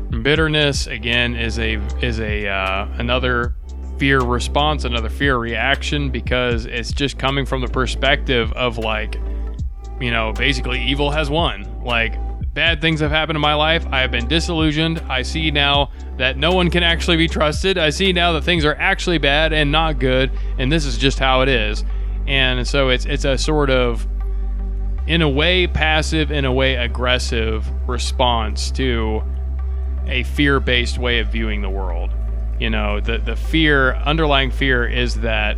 Bitterness 0.09 0.87
again 0.87 1.35
is 1.35 1.59
a 1.59 1.75
is 2.01 2.19
a 2.19 2.47
uh, 2.47 2.87
another 2.97 3.55
fear 3.97 4.21
response, 4.21 4.85
another 4.85 5.09
fear 5.09 5.37
reaction 5.37 6.09
because 6.09 6.65
it's 6.65 6.91
just 6.91 7.17
coming 7.17 7.45
from 7.45 7.61
the 7.61 7.67
perspective 7.67 8.51
of 8.53 8.77
like, 8.77 9.15
you 9.99 10.11
know, 10.11 10.33
basically 10.33 10.81
evil 10.83 11.11
has 11.11 11.29
won. 11.29 11.83
Like 11.83 12.15
bad 12.53 12.81
things 12.81 12.99
have 12.99 13.11
happened 13.11 13.37
in 13.37 13.41
my 13.41 13.53
life. 13.53 13.85
I 13.91 14.01
have 14.01 14.11
been 14.11 14.27
disillusioned. 14.27 14.99
I 15.09 15.21
see 15.21 15.51
now 15.51 15.91
that 16.17 16.37
no 16.37 16.51
one 16.51 16.69
can 16.69 16.83
actually 16.83 17.17
be 17.17 17.27
trusted. 17.27 17.77
I 17.77 17.89
see 17.89 18.13
now 18.13 18.33
that 18.33 18.43
things 18.43 18.65
are 18.65 18.75
actually 18.75 19.17
bad 19.17 19.53
and 19.53 19.71
not 19.71 19.99
good, 19.99 20.31
and 20.57 20.71
this 20.71 20.85
is 20.85 20.97
just 20.97 21.19
how 21.19 21.41
it 21.41 21.49
is. 21.49 21.83
And 22.27 22.67
so 22.67 22.89
it's 22.89 23.05
it's 23.05 23.25
a 23.25 23.37
sort 23.37 23.69
of 23.69 24.07
in 25.07 25.21
a 25.21 25.29
way 25.29 25.67
passive, 25.67 26.31
in 26.31 26.45
a 26.45 26.51
way 26.51 26.75
aggressive 26.75 27.69
response 27.87 28.71
to 28.71 29.21
a 30.07 30.23
fear 30.23 30.59
based 30.59 30.97
way 30.97 31.19
of 31.19 31.27
viewing 31.29 31.61
the 31.61 31.69
world. 31.69 32.11
You 32.59 32.69
know, 32.69 32.99
the, 32.99 33.17
the 33.17 33.35
fear, 33.35 33.95
underlying 33.95 34.51
fear 34.51 34.85
is 34.85 35.15
that 35.15 35.57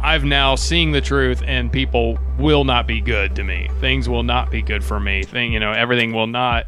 I've 0.00 0.24
now 0.24 0.54
seeing 0.54 0.92
the 0.92 1.00
truth 1.00 1.42
and 1.46 1.72
people 1.72 2.18
will 2.38 2.64
not 2.64 2.86
be 2.86 3.00
good 3.00 3.34
to 3.36 3.44
me. 3.44 3.68
Things 3.80 4.08
will 4.08 4.22
not 4.22 4.50
be 4.50 4.62
good 4.62 4.84
for 4.84 5.00
me. 5.00 5.22
Thing, 5.22 5.52
you 5.52 5.60
know, 5.60 5.72
everything 5.72 6.12
will 6.12 6.26
not 6.26 6.66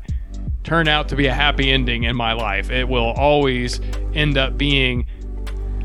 turn 0.64 0.88
out 0.88 1.08
to 1.08 1.16
be 1.16 1.26
a 1.26 1.32
happy 1.32 1.70
ending 1.70 2.04
in 2.04 2.16
my 2.16 2.32
life. 2.32 2.70
It 2.70 2.88
will 2.88 3.12
always 3.12 3.80
end 4.14 4.36
up 4.36 4.56
being 4.58 5.06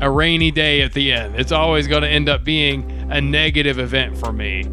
a 0.00 0.10
rainy 0.10 0.50
day 0.50 0.82
at 0.82 0.92
the 0.92 1.12
end. 1.12 1.36
It's 1.36 1.52
always 1.52 1.86
going 1.86 2.02
to 2.02 2.08
end 2.08 2.28
up 2.28 2.44
being 2.44 2.90
a 3.10 3.20
negative 3.20 3.78
event 3.78 4.18
for 4.18 4.32
me. 4.32 4.64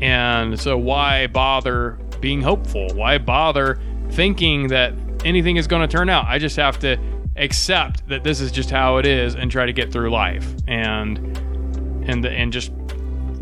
And 0.00 0.58
so 0.58 0.76
why 0.76 1.28
bother 1.28 1.98
being 2.20 2.42
hopeful? 2.42 2.88
Why 2.94 3.18
bother 3.18 3.78
thinking 4.10 4.68
that 4.68 4.94
anything 5.24 5.56
is 5.56 5.66
going 5.66 5.82
to 5.82 5.88
turn 5.88 6.08
out. 6.08 6.26
I 6.26 6.38
just 6.38 6.56
have 6.56 6.78
to 6.80 6.98
accept 7.36 8.08
that 8.08 8.22
this 8.22 8.40
is 8.40 8.52
just 8.52 8.70
how 8.70 8.98
it 8.98 9.06
is 9.06 9.34
and 9.34 9.50
try 9.50 9.66
to 9.66 9.72
get 9.72 9.92
through 9.92 10.10
life 10.10 10.54
and 10.68 11.18
and 12.06 12.22
the, 12.22 12.30
and 12.30 12.52
just 12.52 12.72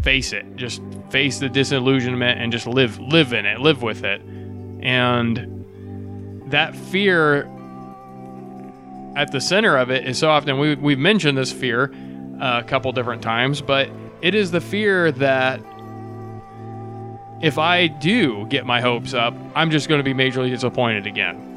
face 0.03 0.33
it. 0.33 0.57
Just 0.57 0.81
face 1.11 1.39
the 1.39 1.49
disillusionment 1.49 2.41
and 2.41 2.53
just 2.53 2.67
live 2.67 2.99
live 2.99 3.33
in 3.33 3.45
it, 3.47 3.61
live 3.61 3.83
with 3.83 4.05
it. 4.05 4.21
And 4.83 5.65
that 6.51 6.75
fear 6.77 7.49
at 9.17 9.31
the 9.31 9.41
center 9.41 9.77
of 9.77 9.91
it 9.91 10.07
is 10.07 10.19
so 10.19 10.31
often 10.31 10.59
we 10.59 10.75
we've 10.77 10.99
mentioned 10.99 11.37
this 11.37 11.53
fear 11.53 11.93
uh, 12.41 12.61
a 12.65 12.67
couple 12.67 12.91
different 12.93 13.23
times, 13.23 13.61
but 13.61 13.91
It 14.23 14.37
is 14.37 14.53
the 14.53 14.61
fear 14.61 15.11
that 15.13 15.61
if 17.43 17.59
I 17.59 17.89
do 17.89 18.47
get 18.47 18.65
my 18.65 18.81
hopes 18.81 19.15
up, 19.15 19.35
I'm 19.57 19.73
just 19.73 19.89
going 19.89 19.99
to 19.99 20.05
be 20.05 20.15
majorly 20.15 20.49
disappointed 20.49 21.09
again. 21.09 21.52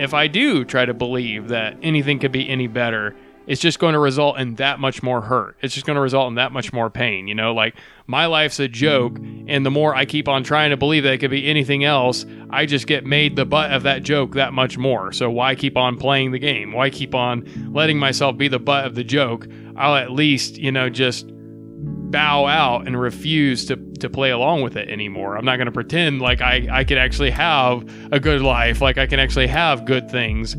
If 0.00 0.14
I 0.14 0.26
do 0.26 0.64
try 0.64 0.84
to 0.84 0.94
believe 0.94 1.48
that 1.48 1.76
anything 1.82 2.18
could 2.18 2.32
be 2.32 2.48
any 2.48 2.66
better, 2.66 3.14
it's 3.46 3.60
just 3.60 3.78
going 3.78 3.94
to 3.94 3.98
result 3.98 4.38
in 4.38 4.54
that 4.56 4.78
much 4.78 5.02
more 5.02 5.20
hurt. 5.20 5.56
It's 5.60 5.74
just 5.74 5.84
going 5.84 5.96
to 5.96 6.00
result 6.00 6.28
in 6.28 6.36
that 6.36 6.52
much 6.52 6.72
more 6.72 6.88
pain. 6.88 7.26
You 7.26 7.34
know, 7.34 7.52
like 7.52 7.74
my 8.06 8.26
life's 8.26 8.60
a 8.60 8.68
joke, 8.68 9.18
and 9.18 9.66
the 9.66 9.70
more 9.70 9.94
I 9.94 10.04
keep 10.04 10.28
on 10.28 10.44
trying 10.44 10.70
to 10.70 10.76
believe 10.76 11.02
that 11.02 11.14
it 11.14 11.18
could 11.18 11.30
be 11.30 11.48
anything 11.48 11.84
else, 11.84 12.24
I 12.50 12.66
just 12.66 12.86
get 12.86 13.04
made 13.04 13.36
the 13.36 13.44
butt 13.44 13.72
of 13.72 13.82
that 13.82 14.02
joke 14.02 14.34
that 14.34 14.52
much 14.52 14.78
more. 14.78 15.12
So 15.12 15.30
why 15.30 15.54
keep 15.54 15.76
on 15.76 15.96
playing 15.96 16.32
the 16.32 16.38
game? 16.38 16.72
Why 16.72 16.90
keep 16.90 17.14
on 17.14 17.72
letting 17.72 17.98
myself 17.98 18.36
be 18.36 18.48
the 18.48 18.58
butt 18.58 18.86
of 18.86 18.94
the 18.94 19.04
joke? 19.04 19.48
I'll 19.76 19.96
at 19.96 20.12
least, 20.12 20.56
you 20.56 20.70
know, 20.70 20.88
just 20.88 21.30
bow 22.10 22.46
out 22.46 22.86
and 22.86 23.00
refuse 23.00 23.64
to, 23.66 23.76
to 24.00 24.10
play 24.10 24.30
along 24.30 24.62
with 24.62 24.76
it 24.76 24.88
anymore. 24.88 25.36
I'm 25.36 25.44
not 25.44 25.56
going 25.56 25.66
to 25.66 25.72
pretend 25.72 26.20
like 26.20 26.40
I, 26.40 26.68
I 26.70 26.84
could 26.84 26.98
actually 26.98 27.30
have 27.30 27.88
a 28.12 28.20
good 28.20 28.42
life, 28.42 28.80
like 28.80 28.98
I 28.98 29.06
can 29.06 29.20
actually 29.20 29.46
have 29.46 29.84
good 29.84 30.10
things. 30.10 30.56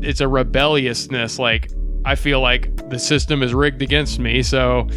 It's 0.00 0.20
a 0.20 0.28
rebelliousness. 0.28 1.38
Like, 1.38 1.70
I 2.04 2.14
feel 2.14 2.40
like 2.40 2.88
the 2.90 2.98
system 2.98 3.42
is 3.42 3.52
rigged 3.52 3.82
against 3.82 4.18
me. 4.18 4.42
So 4.42 4.88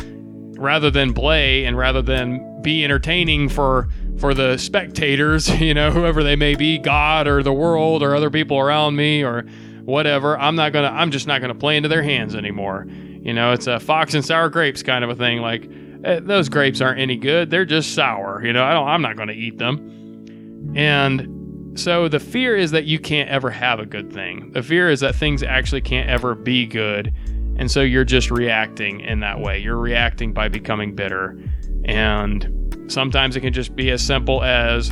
rather 0.57 0.91
than 0.91 1.13
play 1.13 1.65
and 1.65 1.77
rather 1.77 2.01
than 2.01 2.61
be 2.61 2.83
entertaining 2.83 3.49
for 3.49 3.89
for 4.17 4.33
the 4.33 4.57
spectators, 4.57 5.49
you 5.61 5.73
know, 5.73 5.91
whoever 5.91 6.23
they 6.23 6.35
may 6.35 6.55
be, 6.55 6.77
God 6.77 7.27
or 7.27 7.43
the 7.43 7.53
world 7.53 8.03
or 8.03 8.15
other 8.15 8.29
people 8.29 8.59
around 8.59 8.95
me 8.95 9.23
or 9.23 9.43
whatever, 9.83 10.37
I'm 10.37 10.55
not 10.55 10.73
gonna 10.73 10.91
I'm 10.91 11.11
just 11.11 11.27
not 11.27 11.41
gonna 11.41 11.55
play 11.55 11.77
into 11.77 11.89
their 11.89 12.03
hands 12.03 12.35
anymore. 12.35 12.85
You 12.87 13.33
know, 13.33 13.51
it's 13.51 13.67
a 13.67 13.79
fox 13.79 14.13
and 14.13 14.25
sour 14.25 14.49
grapes 14.49 14.83
kind 14.83 15.03
of 15.03 15.09
a 15.09 15.15
thing. 15.15 15.39
Like 15.39 15.69
Uh, 16.03 16.19
those 16.21 16.49
grapes 16.49 16.81
aren't 16.81 16.99
any 16.99 17.15
good; 17.15 17.49
they're 17.49 17.65
just 17.65 17.93
sour. 17.93 18.43
You 18.43 18.53
know, 18.53 18.63
I 18.63 18.73
don't. 18.73 18.87
I'm 18.87 19.01
not 19.01 19.15
going 19.15 19.27
to 19.27 19.33
eat 19.33 19.57
them. 19.57 20.73
And 20.75 21.79
so 21.79 22.07
the 22.07 22.19
fear 22.19 22.55
is 22.55 22.71
that 22.71 22.85
you 22.85 22.99
can't 22.99 23.29
ever 23.29 23.49
have 23.49 23.79
a 23.79 23.85
good 23.85 24.11
thing. 24.11 24.51
The 24.51 24.63
fear 24.63 24.89
is 24.89 24.99
that 25.01 25.15
things 25.15 25.43
actually 25.43 25.81
can't 25.81 26.09
ever 26.09 26.35
be 26.35 26.65
good, 26.65 27.13
and 27.57 27.69
so 27.69 27.81
you're 27.81 28.03
just 28.03 28.31
reacting 28.31 28.99
in 29.01 29.19
that 29.21 29.39
way. 29.39 29.59
You're 29.59 29.77
reacting 29.77 30.33
by 30.33 30.49
becoming 30.49 30.95
bitter, 30.95 31.37
and 31.85 32.85
sometimes 32.87 33.35
it 33.35 33.41
can 33.41 33.53
just 33.53 33.75
be 33.75 33.91
as 33.91 34.01
simple 34.01 34.43
as, 34.43 34.91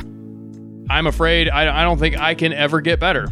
"I'm 0.88 1.06
afraid. 1.06 1.48
I, 1.48 1.80
I 1.80 1.84
don't 1.84 1.98
think 1.98 2.18
I 2.18 2.34
can 2.34 2.52
ever 2.52 2.80
get 2.80 3.00
better." 3.00 3.26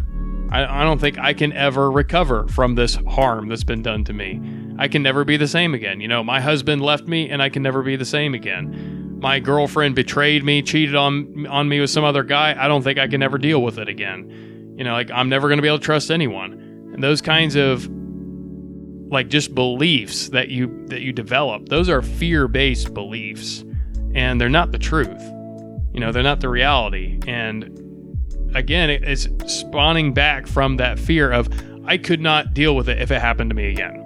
I, 0.51 0.83
I, 0.83 0.85
don't 0.85 1.01
think 1.01 1.19
I 1.19 1.35
can 1.35 1.53
ever 1.53 1.91
recover 1.91 2.47
from 2.49 2.75
this 2.75 2.95
harm 3.07 3.49
that's 3.49 3.65
been 3.65 3.83
done 3.83 4.05
to 4.05 4.13
me. 4.13 4.41
I 4.79 4.89
can 4.89 5.03
never 5.03 5.25
be 5.25 5.37
the 5.37 5.49
same 5.49 5.75
again. 5.75 6.01
You 6.01 6.09
know, 6.09 6.25
my 6.25 6.41
husband 6.41 6.83
left 6.83 7.07
me 7.07 7.29
and 7.29 7.43
I 7.43 7.49
can 7.49 7.63
never 7.63 7.83
be 7.83 7.97
the 7.97 8.05
same 8.05 8.35
again. 8.35 9.19
My 9.21 9.41
girlfriend 9.41 9.95
betrayed 9.95 10.45
me, 10.45 10.63
cheated 10.63 10.95
on 10.95 11.47
on 11.49 11.69
me 11.69 11.81
with 11.81 11.91
some 11.91 12.05
other 12.05 12.23
guy. 12.23 12.57
I 12.59 12.69
don't 12.69 12.83
think 12.83 12.99
I 12.99 13.09
can 13.09 13.23
ever 13.23 13.37
deal 13.37 13.63
with 13.63 13.79
it 13.79 13.89
again. 13.89 14.75
You 14.79 14.85
know, 14.85 14.93
like 14.93 15.11
I'm 15.11 15.29
never 15.29 15.49
going 15.49 15.59
to 15.59 15.63
be 15.63 15.69
able 15.69 15.81
to 15.81 15.85
trust 15.85 16.11
anyone. 16.11 16.53
And 16.95 17.03
those 17.03 17.21
kinds 17.21 17.57
of 17.57 17.89
like 19.11 19.29
just 19.29 19.55
beliefs 19.55 20.29
that 20.29 20.51
you 20.51 20.87
that 20.87 21.01
you 21.01 21.13
develop, 21.13 21.69
those 21.69 21.89
are 21.89 22.01
fear-based 22.01 22.95
beliefs 22.95 23.65
and 24.15 24.41
they're 24.41 24.49
not 24.49 24.73
the 24.73 24.79
truth. 24.79 25.23
You 25.93 26.01
know, 26.01 26.13
they're 26.13 26.23
not 26.23 26.41
the 26.41 26.49
reality. 26.49 27.19
And 27.27 27.88
again, 28.55 28.91
it's 28.91 29.29
spawning 29.47 30.15
back 30.15 30.47
from 30.47 30.77
that 30.77 30.99
fear 30.99 31.31
of 31.31 31.49
I 31.87 31.97
could 31.97 32.21
not 32.21 32.55
deal 32.55 32.77
with 32.77 32.89
it 32.89 33.01
if 33.01 33.11
it 33.11 33.21
happened 33.21 33.51
to 33.51 33.57
me 33.57 33.71
again. 33.71 34.05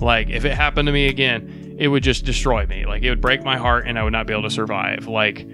Like 0.00 0.30
if 0.30 0.44
it 0.44 0.54
happened 0.54 0.86
to 0.86 0.92
me 0.92 1.08
again, 1.08 1.76
it 1.78 1.88
would 1.88 2.02
just 2.02 2.24
destroy 2.24 2.66
me. 2.66 2.86
Like 2.86 3.02
it 3.02 3.10
would 3.10 3.20
break 3.20 3.42
my 3.44 3.56
heart 3.56 3.86
and 3.86 3.98
I 3.98 4.04
would 4.04 4.12
not 4.12 4.26
be 4.26 4.32
able 4.32 4.44
to 4.44 4.50
survive. 4.50 5.06
Like 5.06 5.46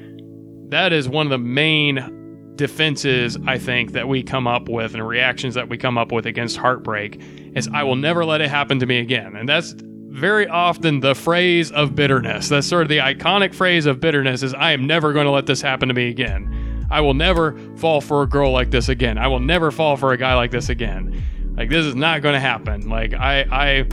that 0.71 0.93
is 0.93 1.09
one 1.09 1.27
of 1.27 1.31
the 1.31 1.39
main 1.39 2.53
defenses 2.57 3.39
I 3.47 3.57
think 3.57 3.93
that 3.93 4.09
we 4.09 4.23
come 4.23 4.47
up 4.47 4.69
with 4.69 4.95
and 4.95 5.07
reactions 5.07 5.55
that 5.55 5.69
we 5.69 5.79
come 5.79 5.97
up 5.97 6.13
with 6.13 6.27
against 6.27 6.57
heartbreak 6.57 7.21
is 7.55 7.69
I 7.73 7.85
will 7.85 7.97
never 7.97 8.25
let 8.25 8.41
it 8.41 8.51
happen 8.51 8.79
to 8.81 8.87
me 8.87 8.99
again. 8.99 9.37
And 9.37 9.49
that's 9.49 9.75
very 9.79 10.49
often 10.49 11.01
the 11.01 11.15
phrase 11.15 11.71
of 11.71 11.95
bitterness. 11.95 12.49
That's 12.49 12.67
sort 12.67 12.83
of 12.83 12.89
the 12.89 12.99
iconic 12.99 13.55
phrase 13.55 13.87
of 13.87 14.01
bitterness 14.01 14.43
is 14.43 14.53
I 14.55 14.73
am 14.73 14.87
never 14.87 15.13
going 15.13 15.27
to 15.27 15.31
let 15.31 15.47
this 15.47 15.63
happen 15.63 15.89
to 15.89 15.95
me 15.95 16.09
again. 16.09 16.68
I 16.91 17.01
will 17.01 17.15
never 17.15 17.59
fall 17.77 18.01
for 18.01 18.23
a 18.23 18.27
girl 18.27 18.53
like 18.53 18.71
this 18.71 18.89
again. 18.89 19.19
I 19.19 19.29
will 19.29 19.41
never 19.41 19.71
fall 19.71 19.97
for 19.97 20.13
a 20.13 20.17
guy 20.17 20.35
like 20.35 20.51
this 20.51 20.69
again. 20.69 21.23
Like 21.57 21.71
this 21.71 21.85
is 21.85 21.95
not 21.95 22.23
going 22.23 22.35
to 22.35 22.41
happen. 22.41 22.89
Like 22.89 23.15
I 23.15 23.47
I 23.51 23.89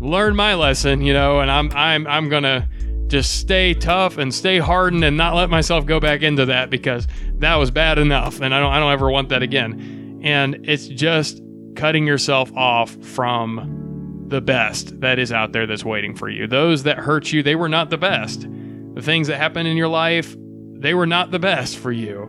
learned 0.00 0.36
my 0.36 0.54
lesson, 0.54 1.02
you 1.02 1.12
know, 1.12 1.40
and 1.40 1.50
I'm 1.50 1.70
I'm 1.72 2.06
I'm 2.06 2.28
going 2.28 2.44
to 2.44 2.68
just 3.06 3.40
stay 3.40 3.74
tough 3.74 4.18
and 4.18 4.32
stay 4.32 4.58
hardened 4.58 5.04
and 5.04 5.16
not 5.16 5.34
let 5.34 5.50
myself 5.50 5.84
go 5.84 6.00
back 6.00 6.22
into 6.22 6.46
that 6.46 6.70
because 6.70 7.06
that 7.34 7.56
was 7.56 7.70
bad 7.70 7.98
enough 7.98 8.40
and 8.40 8.54
I 8.54 8.60
don't 8.60 8.72
I 8.72 8.78
don't 8.78 8.92
ever 8.92 9.10
want 9.10 9.28
that 9.30 9.42
again. 9.42 10.20
And 10.22 10.68
it's 10.68 10.86
just 10.86 11.40
cutting 11.76 12.06
yourself 12.06 12.52
off 12.56 12.90
from 13.02 14.24
the 14.28 14.40
best 14.40 15.00
that 15.00 15.18
is 15.18 15.32
out 15.32 15.52
there 15.52 15.66
that's 15.66 15.84
waiting 15.84 16.14
for 16.14 16.28
you. 16.28 16.46
Those 16.46 16.84
that 16.84 16.98
hurt 16.98 17.32
you, 17.32 17.42
they 17.42 17.56
were 17.56 17.68
not 17.68 17.90
the 17.90 17.98
best. 17.98 18.46
The 18.94 19.02
things 19.02 19.28
that 19.28 19.36
happen 19.36 19.66
in 19.66 19.76
your 19.76 19.88
life, 19.88 20.36
they 20.80 20.94
were 20.94 21.06
not 21.06 21.30
the 21.30 21.38
best 21.38 21.76
for 21.76 21.92
you. 21.92 22.28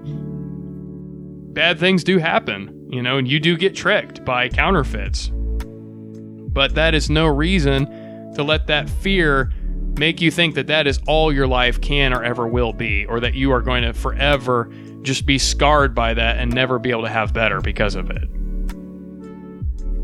Bad 1.54 1.80
things 1.80 2.04
do 2.04 2.18
happen, 2.18 2.88
you 2.92 3.02
know, 3.02 3.18
and 3.18 3.28
you 3.28 3.40
do 3.40 3.58
get 3.58 3.76
tricked 3.76 4.24
by 4.24 4.50
counterfeits. 4.50 5.32
But 5.34 6.76
that 6.76 6.94
is 6.94 7.10
no 7.10 7.28
reason 7.28 8.34
to 8.36 8.44
let 8.44 8.68
that 8.68 8.90
fear 8.90 9.52
make 9.98 10.22
you 10.22 10.32
think 10.32 10.56
that 10.56 10.68
that 10.68 10.86
is 10.86 11.00
all 11.08 11.32
your 11.32 11.48
life 11.48 11.80
can 11.80 12.14
or 12.14 12.24
ever 12.24 12.48
will 12.48 12.74
be, 12.74 13.06
or 13.06 13.20
that 13.22 13.34
you 13.34 13.52
are 13.52 13.62
going 13.62 13.84
to 13.84 13.94
forever 13.94 14.72
just 15.02 15.26
be 15.26 15.38
scarred 15.38 15.96
by 15.96 16.14
that 16.14 16.38
and 16.38 16.54
never 16.54 16.78
be 16.78 16.92
able 16.92 17.04
to 17.04 17.10
have 17.10 17.34
better 17.34 17.62
because 17.62 17.96
of 17.96 18.10
it. 18.12 18.30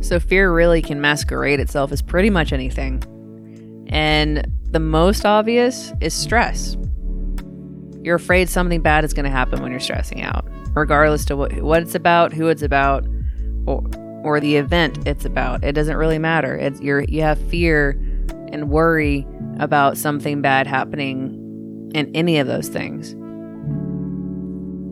So, 0.03 0.19
fear 0.19 0.53
really 0.53 0.81
can 0.81 1.01
masquerade 1.01 1.60
itself 1.60 1.91
as 1.91 2.01
pretty 2.01 2.29
much 2.29 2.53
anything. 2.53 3.03
And 3.89 4.51
the 4.71 4.79
most 4.79 5.25
obvious 5.25 5.91
is 6.01 6.13
stress. 6.13 6.77
You're 8.07 8.15
afraid 8.15 8.47
something 8.47 8.79
bad 8.79 9.03
is 9.03 9.13
going 9.13 9.25
to 9.25 9.29
happen 9.29 9.61
when 9.61 9.69
you're 9.69 9.81
stressing 9.81 10.21
out, 10.21 10.47
regardless 10.73 11.25
to 11.25 11.35
what, 11.35 11.51
what 11.61 11.81
it's 11.81 11.93
about, 11.93 12.31
who 12.31 12.47
it's 12.47 12.61
about, 12.61 13.05
or, 13.65 13.83
or 14.23 14.39
the 14.39 14.55
event 14.55 15.05
it's 15.05 15.25
about. 15.25 15.61
It 15.61 15.73
doesn't 15.73 15.97
really 15.97 16.17
matter. 16.17 16.55
It's 16.55 16.79
you're 16.79 17.01
you 17.01 17.21
have 17.23 17.37
fear 17.49 17.99
and 18.53 18.69
worry 18.69 19.27
about 19.59 19.97
something 19.97 20.41
bad 20.41 20.67
happening 20.67 21.91
in 21.93 22.09
any 22.15 22.37
of 22.37 22.47
those 22.47 22.69
things. 22.69 23.11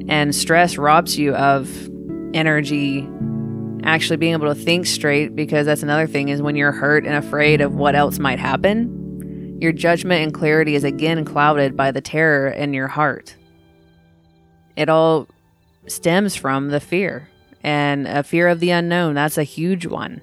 And 0.10 0.36
stress 0.36 0.78
robs 0.78 1.18
you 1.18 1.34
of 1.36 1.90
energy 2.34 3.08
actually 3.86 4.18
being 4.18 4.34
able 4.34 4.54
to 4.54 4.56
think 4.56 4.88
straight 4.88 5.38
because 5.38 5.68
that's 5.68 5.84
another 5.84 6.06
thing 6.06 6.28
is 6.28 6.42
when 6.42 6.58
you're 6.58 6.74
hurt 6.74 7.06
and 7.06 7.16
afraid 7.16 7.62
of 7.62 7.76
what 7.76 7.96
else 7.96 8.20
might 8.20 8.40
happen, 8.40 9.05
your 9.60 9.72
judgment 9.72 10.22
and 10.22 10.34
clarity 10.34 10.76
is 10.76 10.84
again 10.84 11.24
clouded 11.26 11.78
by 11.78 11.92
the 11.92 12.02
terror 12.02 12.50
in 12.50 12.74
your 12.74 12.88
heart. 12.88 13.36
It 14.76 14.90
all 14.90 15.28
stems 15.88 16.36
from 16.36 16.70
the 16.70 16.80
fear 16.80 17.30
and 17.64 18.08
a 18.08 18.24
fear 18.24 18.48
of 18.48 18.60
the 18.60 18.72
unknown. 18.72 19.16
That's 19.16 19.38
a 19.38 19.44
huge 19.44 19.86
one. 19.86 20.22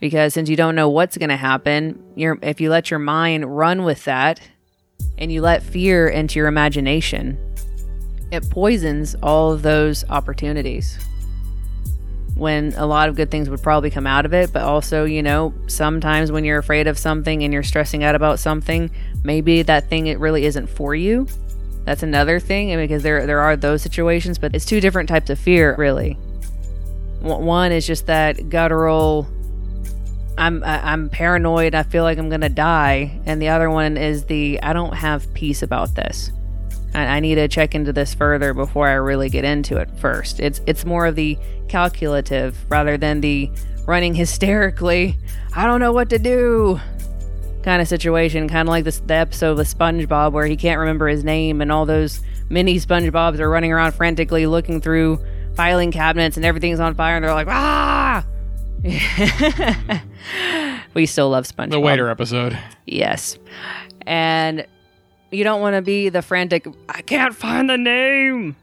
Because 0.00 0.34
since 0.34 0.48
you 0.48 0.56
don't 0.56 0.74
know 0.74 0.88
what's 0.88 1.16
going 1.16 1.28
to 1.28 1.36
happen, 1.36 2.02
if 2.16 2.60
you 2.60 2.70
let 2.70 2.90
your 2.90 2.98
mind 2.98 3.56
run 3.56 3.84
with 3.84 4.04
that 4.04 4.40
and 5.16 5.30
you 5.30 5.40
let 5.40 5.62
fear 5.62 6.08
into 6.08 6.40
your 6.40 6.48
imagination, 6.48 7.38
it 8.32 8.50
poisons 8.50 9.14
all 9.22 9.52
of 9.52 9.62
those 9.62 10.04
opportunities 10.10 10.98
when 12.34 12.72
a 12.76 12.86
lot 12.86 13.08
of 13.08 13.16
good 13.16 13.30
things 13.30 13.48
would 13.50 13.62
probably 13.62 13.90
come 13.90 14.06
out 14.06 14.24
of 14.24 14.32
it. 14.32 14.52
But 14.52 14.62
also, 14.62 15.04
you 15.04 15.22
know, 15.22 15.54
sometimes 15.66 16.32
when 16.32 16.44
you're 16.44 16.58
afraid 16.58 16.86
of 16.86 16.98
something 16.98 17.42
and 17.42 17.52
you're 17.52 17.62
stressing 17.62 18.04
out 18.04 18.14
about 18.14 18.38
something, 18.38 18.90
maybe 19.24 19.62
that 19.62 19.88
thing 19.88 20.06
it 20.06 20.18
really 20.18 20.44
isn't 20.44 20.66
for 20.66 20.94
you. 20.94 21.26
That's 21.84 22.02
another 22.02 22.38
thing 22.38 22.76
because 22.76 23.02
there 23.02 23.26
there 23.26 23.40
are 23.40 23.56
those 23.56 23.82
situations, 23.82 24.38
but 24.38 24.54
it's 24.54 24.64
two 24.64 24.80
different 24.80 25.08
types 25.08 25.30
of 25.30 25.38
fear, 25.38 25.74
really. 25.76 26.14
One 27.20 27.72
is 27.72 27.86
just 27.86 28.06
that 28.06 28.48
guttural 28.48 29.28
I'm 30.38 30.62
I'm 30.64 31.08
paranoid, 31.10 31.74
I 31.74 31.82
feel 31.82 32.04
like 32.04 32.18
I'm 32.18 32.30
to 32.40 32.48
die, 32.48 33.20
and 33.26 33.40
the 33.40 33.48
other 33.48 33.70
one 33.70 33.96
is 33.96 34.24
the 34.24 34.60
I 34.62 34.72
don't 34.72 34.94
have 34.94 35.32
peace 35.34 35.62
about 35.62 35.94
this. 35.94 36.32
I, 36.94 37.16
I 37.16 37.20
need 37.20 37.36
to 37.36 37.48
check 37.48 37.74
into 37.74 37.92
this 37.92 38.14
further 38.14 38.54
before 38.54 38.88
I 38.88 38.94
really 38.94 39.28
get 39.28 39.44
into 39.44 39.76
it 39.76 39.90
first. 39.98 40.40
It's 40.40 40.60
it's 40.66 40.84
more 40.84 41.06
of 41.06 41.16
the 41.16 41.38
calculative 41.68 42.56
rather 42.70 42.96
than 42.96 43.20
the 43.20 43.50
running 43.86 44.14
hysterically, 44.22 45.16
I 45.54 45.66
don't 45.66 45.80
know 45.80 45.92
what 45.92 46.10
to 46.10 46.18
do 46.18 46.80
kind 47.62 47.80
of 47.80 47.88
situation, 47.88 48.48
kind 48.48 48.68
of 48.68 48.72
like 48.72 48.84
this 48.84 49.00
the 49.00 49.14
episode 49.14 49.56
with 49.56 49.78
SpongeBob 49.78 50.32
where 50.32 50.46
he 50.46 50.56
can't 50.56 50.78
remember 50.80 51.08
his 51.08 51.24
name 51.24 51.60
and 51.60 51.70
all 51.70 51.86
those 51.86 52.20
mini 52.48 52.76
SpongeBobs 52.76 53.38
are 53.38 53.48
running 53.48 53.72
around 53.72 53.92
frantically 53.92 54.46
looking 54.46 54.80
through 54.80 55.24
filing 55.54 55.92
cabinets 55.92 56.36
and 56.36 56.44
everything's 56.44 56.80
on 56.80 56.94
fire 56.94 57.16
and 57.16 57.24
they're 57.24 57.34
like, 57.34 57.48
"Ah!" 57.48 58.24
we 60.94 61.06
still 61.06 61.30
love 61.30 61.44
SpongeBob. 61.44 61.70
The 61.70 61.80
waiter 61.80 62.08
episode. 62.08 62.58
Yes. 62.86 63.38
And 64.06 64.66
you 65.32 65.44
don't 65.44 65.60
want 65.60 65.76
to 65.76 65.82
be 65.82 66.08
the 66.08 66.22
frantic, 66.22 66.66
I 66.88 67.02
can't 67.02 67.34
find 67.34 67.68
the 67.68 67.78
name. 67.78 68.56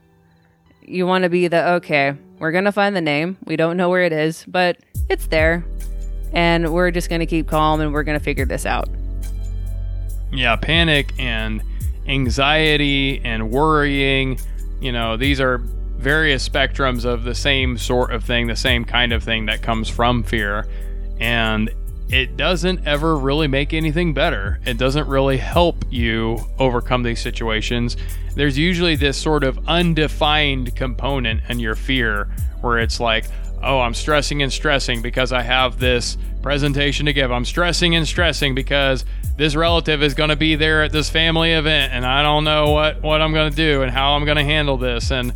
You 0.82 1.06
want 1.06 1.24
to 1.24 1.30
be 1.30 1.48
the, 1.48 1.72
okay, 1.72 2.14
we're 2.38 2.52
going 2.52 2.64
to 2.64 2.72
find 2.72 2.96
the 2.96 3.00
name. 3.00 3.36
We 3.44 3.56
don't 3.56 3.76
know 3.76 3.88
where 3.88 4.02
it 4.02 4.12
is, 4.12 4.44
but 4.46 4.78
it's 5.08 5.26
there. 5.26 5.64
And 6.32 6.72
we're 6.72 6.90
just 6.90 7.08
going 7.08 7.20
to 7.20 7.26
keep 7.26 7.48
calm 7.48 7.80
and 7.80 7.92
we're 7.92 8.02
going 8.02 8.18
to 8.18 8.24
figure 8.24 8.44
this 8.44 8.66
out. 8.66 8.88
Yeah, 10.32 10.56
panic 10.56 11.12
and 11.18 11.62
anxiety 12.06 13.20
and 13.24 13.50
worrying, 13.50 14.38
you 14.80 14.92
know, 14.92 15.16
these 15.16 15.40
are 15.40 15.58
various 15.58 16.48
spectrums 16.48 17.04
of 17.04 17.24
the 17.24 17.34
same 17.34 17.76
sort 17.76 18.12
of 18.12 18.24
thing, 18.24 18.46
the 18.46 18.56
same 18.56 18.84
kind 18.84 19.12
of 19.12 19.22
thing 19.22 19.46
that 19.46 19.60
comes 19.62 19.88
from 19.88 20.22
fear. 20.22 20.66
And 21.20 21.70
it 22.12 22.36
doesn't 22.36 22.86
ever 22.86 23.16
really 23.16 23.46
make 23.46 23.72
anything 23.72 24.12
better. 24.12 24.58
It 24.66 24.78
doesn't 24.78 25.06
really 25.06 25.36
help 25.36 25.84
you 25.90 26.38
overcome 26.58 27.04
these 27.04 27.20
situations. 27.20 27.96
There's 28.34 28.58
usually 28.58 28.96
this 28.96 29.16
sort 29.16 29.44
of 29.44 29.68
undefined 29.68 30.74
component 30.74 31.42
in 31.48 31.60
your 31.60 31.76
fear 31.76 32.28
where 32.62 32.78
it's 32.78 32.98
like, 32.98 33.26
oh, 33.62 33.80
I'm 33.80 33.94
stressing 33.94 34.42
and 34.42 34.52
stressing 34.52 35.02
because 35.02 35.32
I 35.32 35.42
have 35.42 35.78
this 35.78 36.16
presentation 36.42 37.06
to 37.06 37.12
give. 37.12 37.30
I'm 37.30 37.44
stressing 37.44 37.94
and 37.94 38.06
stressing 38.06 38.54
because 38.54 39.04
this 39.36 39.54
relative 39.54 40.02
is 40.02 40.14
going 40.14 40.30
to 40.30 40.36
be 40.36 40.56
there 40.56 40.82
at 40.82 40.90
this 40.90 41.08
family 41.08 41.52
event 41.52 41.92
and 41.92 42.04
I 42.04 42.22
don't 42.22 42.44
know 42.44 42.72
what 42.72 43.02
what 43.02 43.22
I'm 43.22 43.32
going 43.32 43.50
to 43.50 43.56
do 43.56 43.82
and 43.82 43.90
how 43.90 44.12
I'm 44.12 44.24
going 44.24 44.36
to 44.36 44.44
handle 44.44 44.76
this 44.76 45.10
and 45.10 45.32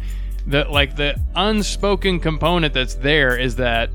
the 0.46 0.64
like 0.64 0.96
the 0.96 1.18
unspoken 1.37 2.20
component 2.20 2.74
that's 2.74 2.94
there 2.94 3.38
is 3.38 3.56
that 3.56 3.90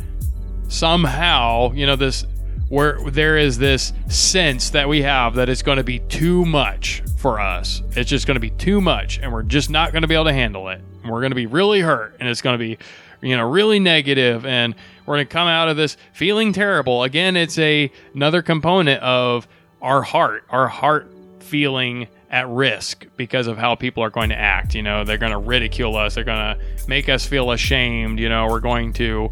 somehow, 0.67 1.71
you 1.73 1.85
know, 1.85 1.95
this 1.95 2.25
where 2.69 2.99
there 3.10 3.38
is 3.38 3.58
this 3.58 3.93
sense 4.08 4.69
that 4.69 4.88
we 4.88 5.01
have 5.01 5.36
that 5.36 5.49
it's 5.49 5.62
going 5.62 5.77
to 5.77 5.84
be 5.84 5.99
too 5.99 6.45
much 6.45 7.01
for 7.17 7.39
us. 7.39 7.82
It's 7.91 8.10
just 8.10 8.27
going 8.27 8.36
to 8.36 8.41
be 8.41 8.51
too 8.51 8.79
much 8.79 9.19
and 9.19 9.34
we're 9.34 9.43
just 9.43 9.69
not 9.69 9.91
going 9.91 10.03
to 10.03 10.08
be 10.08 10.13
able 10.13 10.25
to 10.25 10.34
handle 10.34 10.69
it. 10.69 10.82
We're 11.03 11.21
going 11.21 11.32
to 11.32 11.36
be 11.36 11.47
really 11.47 11.82
hurt 11.82 12.15
and 12.19 12.29
it's 12.29 12.41
going 12.41 12.58
to 12.58 12.63
be 12.63 12.77
you 13.21 13.36
know 13.36 13.49
really 13.49 13.79
negative 13.79 14.45
and 14.45 14.75
we're 15.05 15.15
going 15.15 15.27
to 15.27 15.34
come 15.34 15.47
out 15.47 15.67
of 15.67 15.77
this 15.77 15.97
feeling 16.13 16.53
terrible. 16.53 17.03
Again, 17.03 17.36
it's 17.36 17.58
a 17.58 17.91
another 18.13 18.41
component 18.41 19.01
of 19.01 19.47
our 19.82 20.03
heart, 20.03 20.45
our 20.49 20.67
heart 20.67 21.12
feeling 21.39 22.08
at 22.29 22.47
risk 22.47 23.08
because 23.17 23.47
of 23.47 23.58
how 23.58 23.73
people 23.73 24.03
are 24.03 24.12
going 24.12 24.29
to 24.29 24.38
act. 24.38 24.75
You 24.75 24.84
know, 24.84 25.03
they're 25.03 25.17
going 25.17 25.32
to 25.32 25.39
ridicule 25.39 25.95
us. 25.95 26.15
They're 26.15 26.23
going 26.23 26.38
to 26.38 26.88
make 26.88 27.10
us 27.10 27.25
feel 27.25 27.51
ashamed. 27.51 28.19
You 28.19 28.29
know, 28.29 28.47
we're 28.47 28.60
going 28.60 28.93
to 28.93 29.32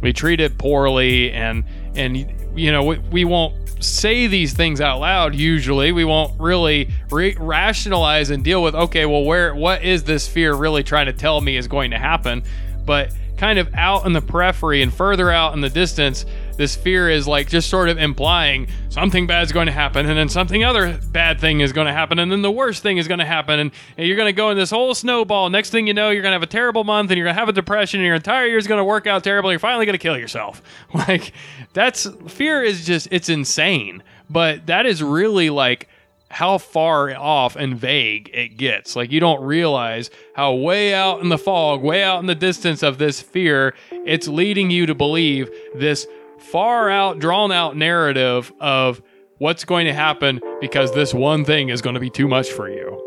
be 0.00 0.12
treated 0.12 0.58
poorly, 0.58 1.30
and 1.30 1.64
and 1.94 2.16
you 2.54 2.72
know 2.72 2.84
we, 2.84 2.98
we 2.98 3.24
won't 3.24 3.54
say 3.82 4.26
these 4.26 4.52
things 4.52 4.80
out 4.80 5.00
loud. 5.00 5.34
Usually, 5.34 5.92
we 5.92 6.04
won't 6.04 6.38
really 6.40 6.88
re- 7.10 7.36
rationalize 7.38 8.30
and 8.30 8.44
deal 8.44 8.62
with. 8.62 8.74
Okay, 8.74 9.06
well, 9.06 9.24
where 9.24 9.54
what 9.54 9.82
is 9.82 10.04
this 10.04 10.28
fear 10.28 10.54
really 10.54 10.82
trying 10.82 11.06
to 11.06 11.12
tell 11.12 11.40
me 11.40 11.56
is 11.56 11.68
going 11.68 11.90
to 11.90 11.98
happen? 11.98 12.42
But 12.84 13.12
kind 13.36 13.58
of 13.58 13.74
out 13.74 14.06
in 14.06 14.12
the 14.12 14.20
periphery 14.20 14.82
and 14.82 14.92
further 14.92 15.30
out 15.30 15.54
in 15.54 15.60
the 15.60 15.68
distance, 15.68 16.24
this 16.56 16.76
fear 16.76 17.08
is 17.08 17.26
like 17.26 17.48
just 17.48 17.68
sort 17.68 17.88
of 17.88 17.98
implying 17.98 18.68
something 18.88 19.26
bad 19.26 19.42
is 19.42 19.52
going 19.52 19.66
to 19.66 19.72
happen 19.72 20.06
and 20.06 20.18
then 20.18 20.28
something 20.28 20.64
other 20.64 20.98
bad 21.10 21.40
thing 21.40 21.60
is 21.60 21.72
going 21.72 21.86
to 21.86 21.92
happen 21.92 22.18
and 22.18 22.30
then 22.30 22.42
the 22.42 22.50
worst 22.50 22.82
thing 22.82 22.98
is 22.98 23.08
going 23.08 23.18
to 23.18 23.24
happen 23.24 23.58
and, 23.58 23.70
and 23.96 24.06
you're 24.06 24.16
going 24.16 24.28
to 24.28 24.32
go 24.32 24.50
in 24.50 24.56
this 24.56 24.70
whole 24.70 24.94
snowball. 24.94 25.50
Next 25.50 25.70
thing 25.70 25.86
you 25.86 25.94
know 25.94 26.10
you're 26.10 26.22
going 26.22 26.32
to 26.32 26.36
have 26.36 26.42
a 26.42 26.46
terrible 26.46 26.84
month 26.84 27.10
and 27.10 27.18
you're 27.18 27.26
going 27.26 27.34
to 27.34 27.40
have 27.40 27.48
a 27.48 27.52
depression 27.52 28.00
and 28.00 28.06
your 28.06 28.16
entire 28.16 28.46
year 28.46 28.58
is 28.58 28.66
going 28.66 28.78
to 28.78 28.84
work 28.84 29.06
out 29.06 29.24
terrible 29.24 29.50
and 29.50 29.54
you're 29.54 29.60
finally 29.60 29.86
going 29.86 29.94
to 29.94 30.02
kill 30.02 30.18
yourself. 30.18 30.62
Like 30.94 31.32
that's 31.72 32.06
fear 32.28 32.62
is 32.62 32.86
just 32.86 33.08
it's 33.10 33.28
insane. 33.28 34.02
But 34.30 34.66
that 34.66 34.86
is 34.86 35.02
really 35.02 35.50
like 35.50 35.88
how 36.32 36.56
far 36.56 37.14
off 37.14 37.56
and 37.56 37.76
vague 37.76 38.30
it 38.32 38.56
gets. 38.56 38.96
Like 38.96 39.12
you 39.12 39.20
don't 39.20 39.42
realize 39.42 40.10
how 40.34 40.54
way 40.54 40.94
out 40.94 41.20
in 41.20 41.28
the 41.28 41.36
fog, 41.36 41.82
way 41.82 42.02
out 42.02 42.20
in 42.20 42.26
the 42.26 42.34
distance 42.34 42.82
of 42.82 42.96
this 42.96 43.20
fear, 43.20 43.74
it's 43.90 44.26
leading 44.28 44.70
you 44.70 44.86
to 44.86 44.94
believe 44.94 45.50
this 45.74 46.06
far 46.42 46.90
out, 46.90 47.18
drawn 47.18 47.52
out 47.52 47.76
narrative 47.76 48.52
of 48.60 49.02
what's 49.38 49.64
going 49.64 49.86
to 49.86 49.92
happen 49.92 50.40
because 50.60 50.92
this 50.92 51.12
one 51.12 51.44
thing 51.44 51.68
is 51.68 51.82
going 51.82 51.94
to 51.94 52.00
be 52.00 52.10
too 52.10 52.28
much 52.28 52.50
for 52.50 52.70
you. 52.70 52.98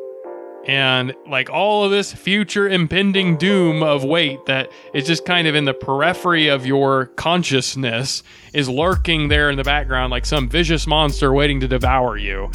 And 0.67 1.13
like 1.29 1.49
all 1.49 1.85
of 1.85 1.91
this 1.91 2.11
future 2.11 2.67
impending 2.67 3.37
doom 3.37 3.83
of 3.83 4.03
weight 4.03 4.45
that 4.47 4.71
is 4.93 5.05
just 5.05 5.23
kind 5.23 5.47
of 5.47 5.53
in 5.53 5.65
the 5.65 5.75
periphery 5.75 6.47
of 6.47 6.65
your 6.65 7.07
consciousness 7.17 8.23
is 8.51 8.67
lurking 8.67 9.27
there 9.27 9.51
in 9.51 9.57
the 9.57 9.63
background 9.63 10.09
like 10.09 10.25
some 10.25 10.49
vicious 10.49 10.87
monster 10.87 11.31
waiting 11.31 11.59
to 11.59 11.67
devour 11.67 12.17
you. 12.17 12.49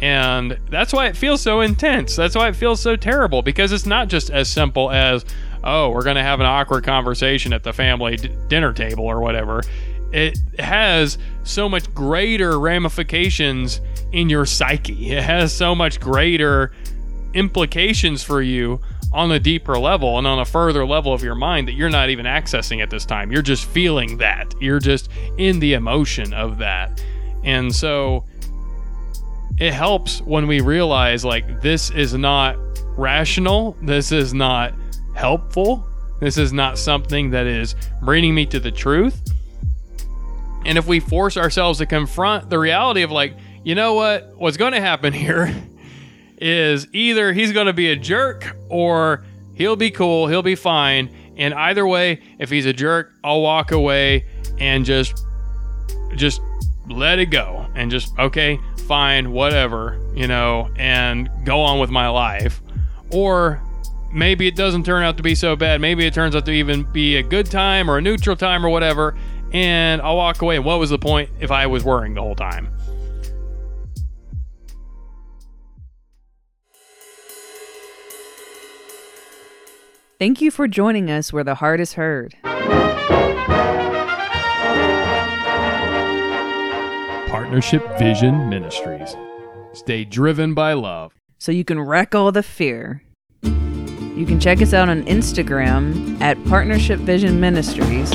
And 0.00 0.58
that's 0.68 0.92
why 0.92 1.06
it 1.06 1.16
feels 1.16 1.40
so 1.40 1.60
intense. 1.60 2.16
That's 2.16 2.34
why 2.34 2.48
it 2.48 2.56
feels 2.56 2.80
so 2.80 2.96
terrible 2.96 3.40
because 3.40 3.70
it's 3.70 3.86
not 3.86 4.08
just 4.08 4.30
as 4.30 4.48
simple 4.48 4.90
as, 4.90 5.24
oh, 5.62 5.90
we're 5.90 6.02
going 6.02 6.16
to 6.16 6.24
have 6.24 6.40
an 6.40 6.46
awkward 6.46 6.82
conversation 6.82 7.52
at 7.52 7.62
the 7.62 7.72
family 7.72 8.16
d- 8.16 8.28
dinner 8.48 8.72
table 8.72 9.04
or 9.04 9.20
whatever. 9.20 9.62
It 10.12 10.38
has 10.58 11.18
so 11.44 11.68
much 11.68 11.92
greater 11.94 12.58
ramifications 12.58 13.80
in 14.12 14.28
your 14.28 14.46
psyche. 14.46 15.12
It 15.12 15.22
has 15.22 15.52
so 15.52 15.74
much 15.74 16.00
greater 16.00 16.72
implications 17.34 18.22
for 18.22 18.42
you 18.42 18.80
on 19.12 19.30
a 19.30 19.38
deeper 19.38 19.78
level 19.78 20.18
and 20.18 20.26
on 20.26 20.38
a 20.38 20.44
further 20.44 20.86
level 20.86 21.12
of 21.12 21.22
your 21.22 21.34
mind 21.34 21.68
that 21.68 21.72
you're 21.72 21.90
not 21.90 22.10
even 22.10 22.26
accessing 22.26 22.82
at 22.82 22.90
this 22.90 23.04
time. 23.04 23.30
You're 23.30 23.42
just 23.42 23.66
feeling 23.66 24.18
that. 24.18 24.54
You're 24.60 24.78
just 24.78 25.10
in 25.38 25.60
the 25.60 25.74
emotion 25.74 26.32
of 26.32 26.58
that. 26.58 27.02
And 27.44 27.74
so 27.74 28.24
it 29.58 29.72
helps 29.72 30.20
when 30.22 30.46
we 30.46 30.60
realize 30.60 31.24
like 31.24 31.60
this 31.60 31.90
is 31.90 32.14
not 32.14 32.56
rational, 32.96 33.76
this 33.82 34.12
is 34.12 34.32
not 34.32 34.74
helpful, 35.14 35.86
this 36.20 36.38
is 36.38 36.52
not 36.52 36.78
something 36.78 37.30
that 37.30 37.46
is 37.46 37.74
bringing 38.02 38.34
me 38.34 38.46
to 38.46 38.60
the 38.60 38.70
truth. 38.70 39.20
And 40.64 40.78
if 40.78 40.86
we 40.86 41.00
force 41.00 41.36
ourselves 41.36 41.78
to 41.78 41.86
confront 41.86 42.50
the 42.50 42.58
reality 42.58 43.02
of 43.02 43.10
like, 43.10 43.36
you 43.64 43.74
know 43.74 43.94
what, 43.94 44.36
what's 44.36 44.56
going 44.56 44.72
to 44.72 44.80
happen 44.80 45.12
here 45.12 45.54
is 46.38 46.88
either 46.92 47.32
he's 47.32 47.52
going 47.52 47.66
to 47.66 47.72
be 47.72 47.90
a 47.90 47.96
jerk 47.96 48.56
or 48.68 49.24
he'll 49.54 49.76
be 49.76 49.90
cool, 49.90 50.26
he'll 50.26 50.42
be 50.42 50.56
fine. 50.56 51.14
And 51.36 51.54
either 51.54 51.86
way, 51.86 52.20
if 52.38 52.50
he's 52.50 52.66
a 52.66 52.72
jerk, 52.72 53.12
I'll 53.24 53.40
walk 53.40 53.72
away 53.72 54.26
and 54.58 54.84
just 54.84 55.24
just 56.14 56.42
let 56.90 57.18
it 57.18 57.26
go 57.26 57.66
and 57.74 57.90
just 57.90 58.16
okay, 58.18 58.58
fine, 58.86 59.32
whatever, 59.32 59.98
you 60.14 60.26
know, 60.26 60.70
and 60.76 61.30
go 61.44 61.60
on 61.60 61.78
with 61.78 61.90
my 61.90 62.08
life. 62.08 62.60
Or 63.10 63.62
maybe 64.12 64.46
it 64.46 64.56
doesn't 64.56 64.84
turn 64.84 65.02
out 65.02 65.16
to 65.16 65.22
be 65.22 65.34
so 65.34 65.56
bad. 65.56 65.80
Maybe 65.80 66.06
it 66.06 66.14
turns 66.14 66.36
out 66.36 66.44
to 66.46 66.52
even 66.52 66.82
be 66.92 67.16
a 67.16 67.22
good 67.22 67.46
time 67.46 67.90
or 67.90 67.98
a 67.98 68.02
neutral 68.02 68.36
time 68.36 68.64
or 68.64 68.68
whatever, 68.68 69.16
and 69.52 70.00
I'll 70.02 70.16
walk 70.16 70.42
away. 70.42 70.58
What 70.58 70.78
was 70.78 70.90
the 70.90 70.98
point 70.98 71.30
if 71.40 71.50
I 71.50 71.66
was 71.66 71.84
worrying 71.84 72.14
the 72.14 72.22
whole 72.22 72.34
time? 72.34 72.68
Thank 80.18 80.40
you 80.40 80.50
for 80.52 80.68
joining 80.68 81.10
us 81.10 81.32
where 81.32 81.42
the 81.42 81.56
heart 81.56 81.80
is 81.80 81.94
heard. 81.94 82.36
Partnership 87.28 87.98
Vision 87.98 88.48
Ministries. 88.48 89.16
Stay 89.72 90.04
driven 90.04 90.54
by 90.54 90.74
love. 90.74 91.12
So 91.38 91.50
you 91.50 91.64
can 91.64 91.80
wreck 91.80 92.14
all 92.14 92.30
the 92.30 92.44
fear. 92.44 93.02
You 93.42 94.24
can 94.26 94.38
check 94.38 94.62
us 94.62 94.72
out 94.72 94.88
on 94.88 95.02
Instagram 95.06 96.20
at 96.20 96.42
Partnership 96.44 97.00
Vision 97.00 97.40
Ministries 97.40 98.12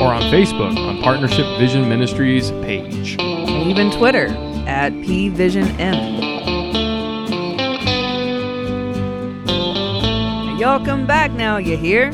or 0.00 0.14
on 0.14 0.22
Facebook 0.30 0.76
on 0.76 1.02
Partnership 1.02 1.44
Vision 1.58 1.88
Ministries 1.88 2.50
page. 2.62 3.16
And 3.18 3.68
even 3.68 3.90
Twitter 3.90 4.26
at 4.66 4.92
PVisionM. 4.92 6.18
Y'all 10.60 10.84
come 10.84 11.06
back 11.06 11.32
now, 11.32 11.56
you 11.56 11.76
hear? 11.76 12.12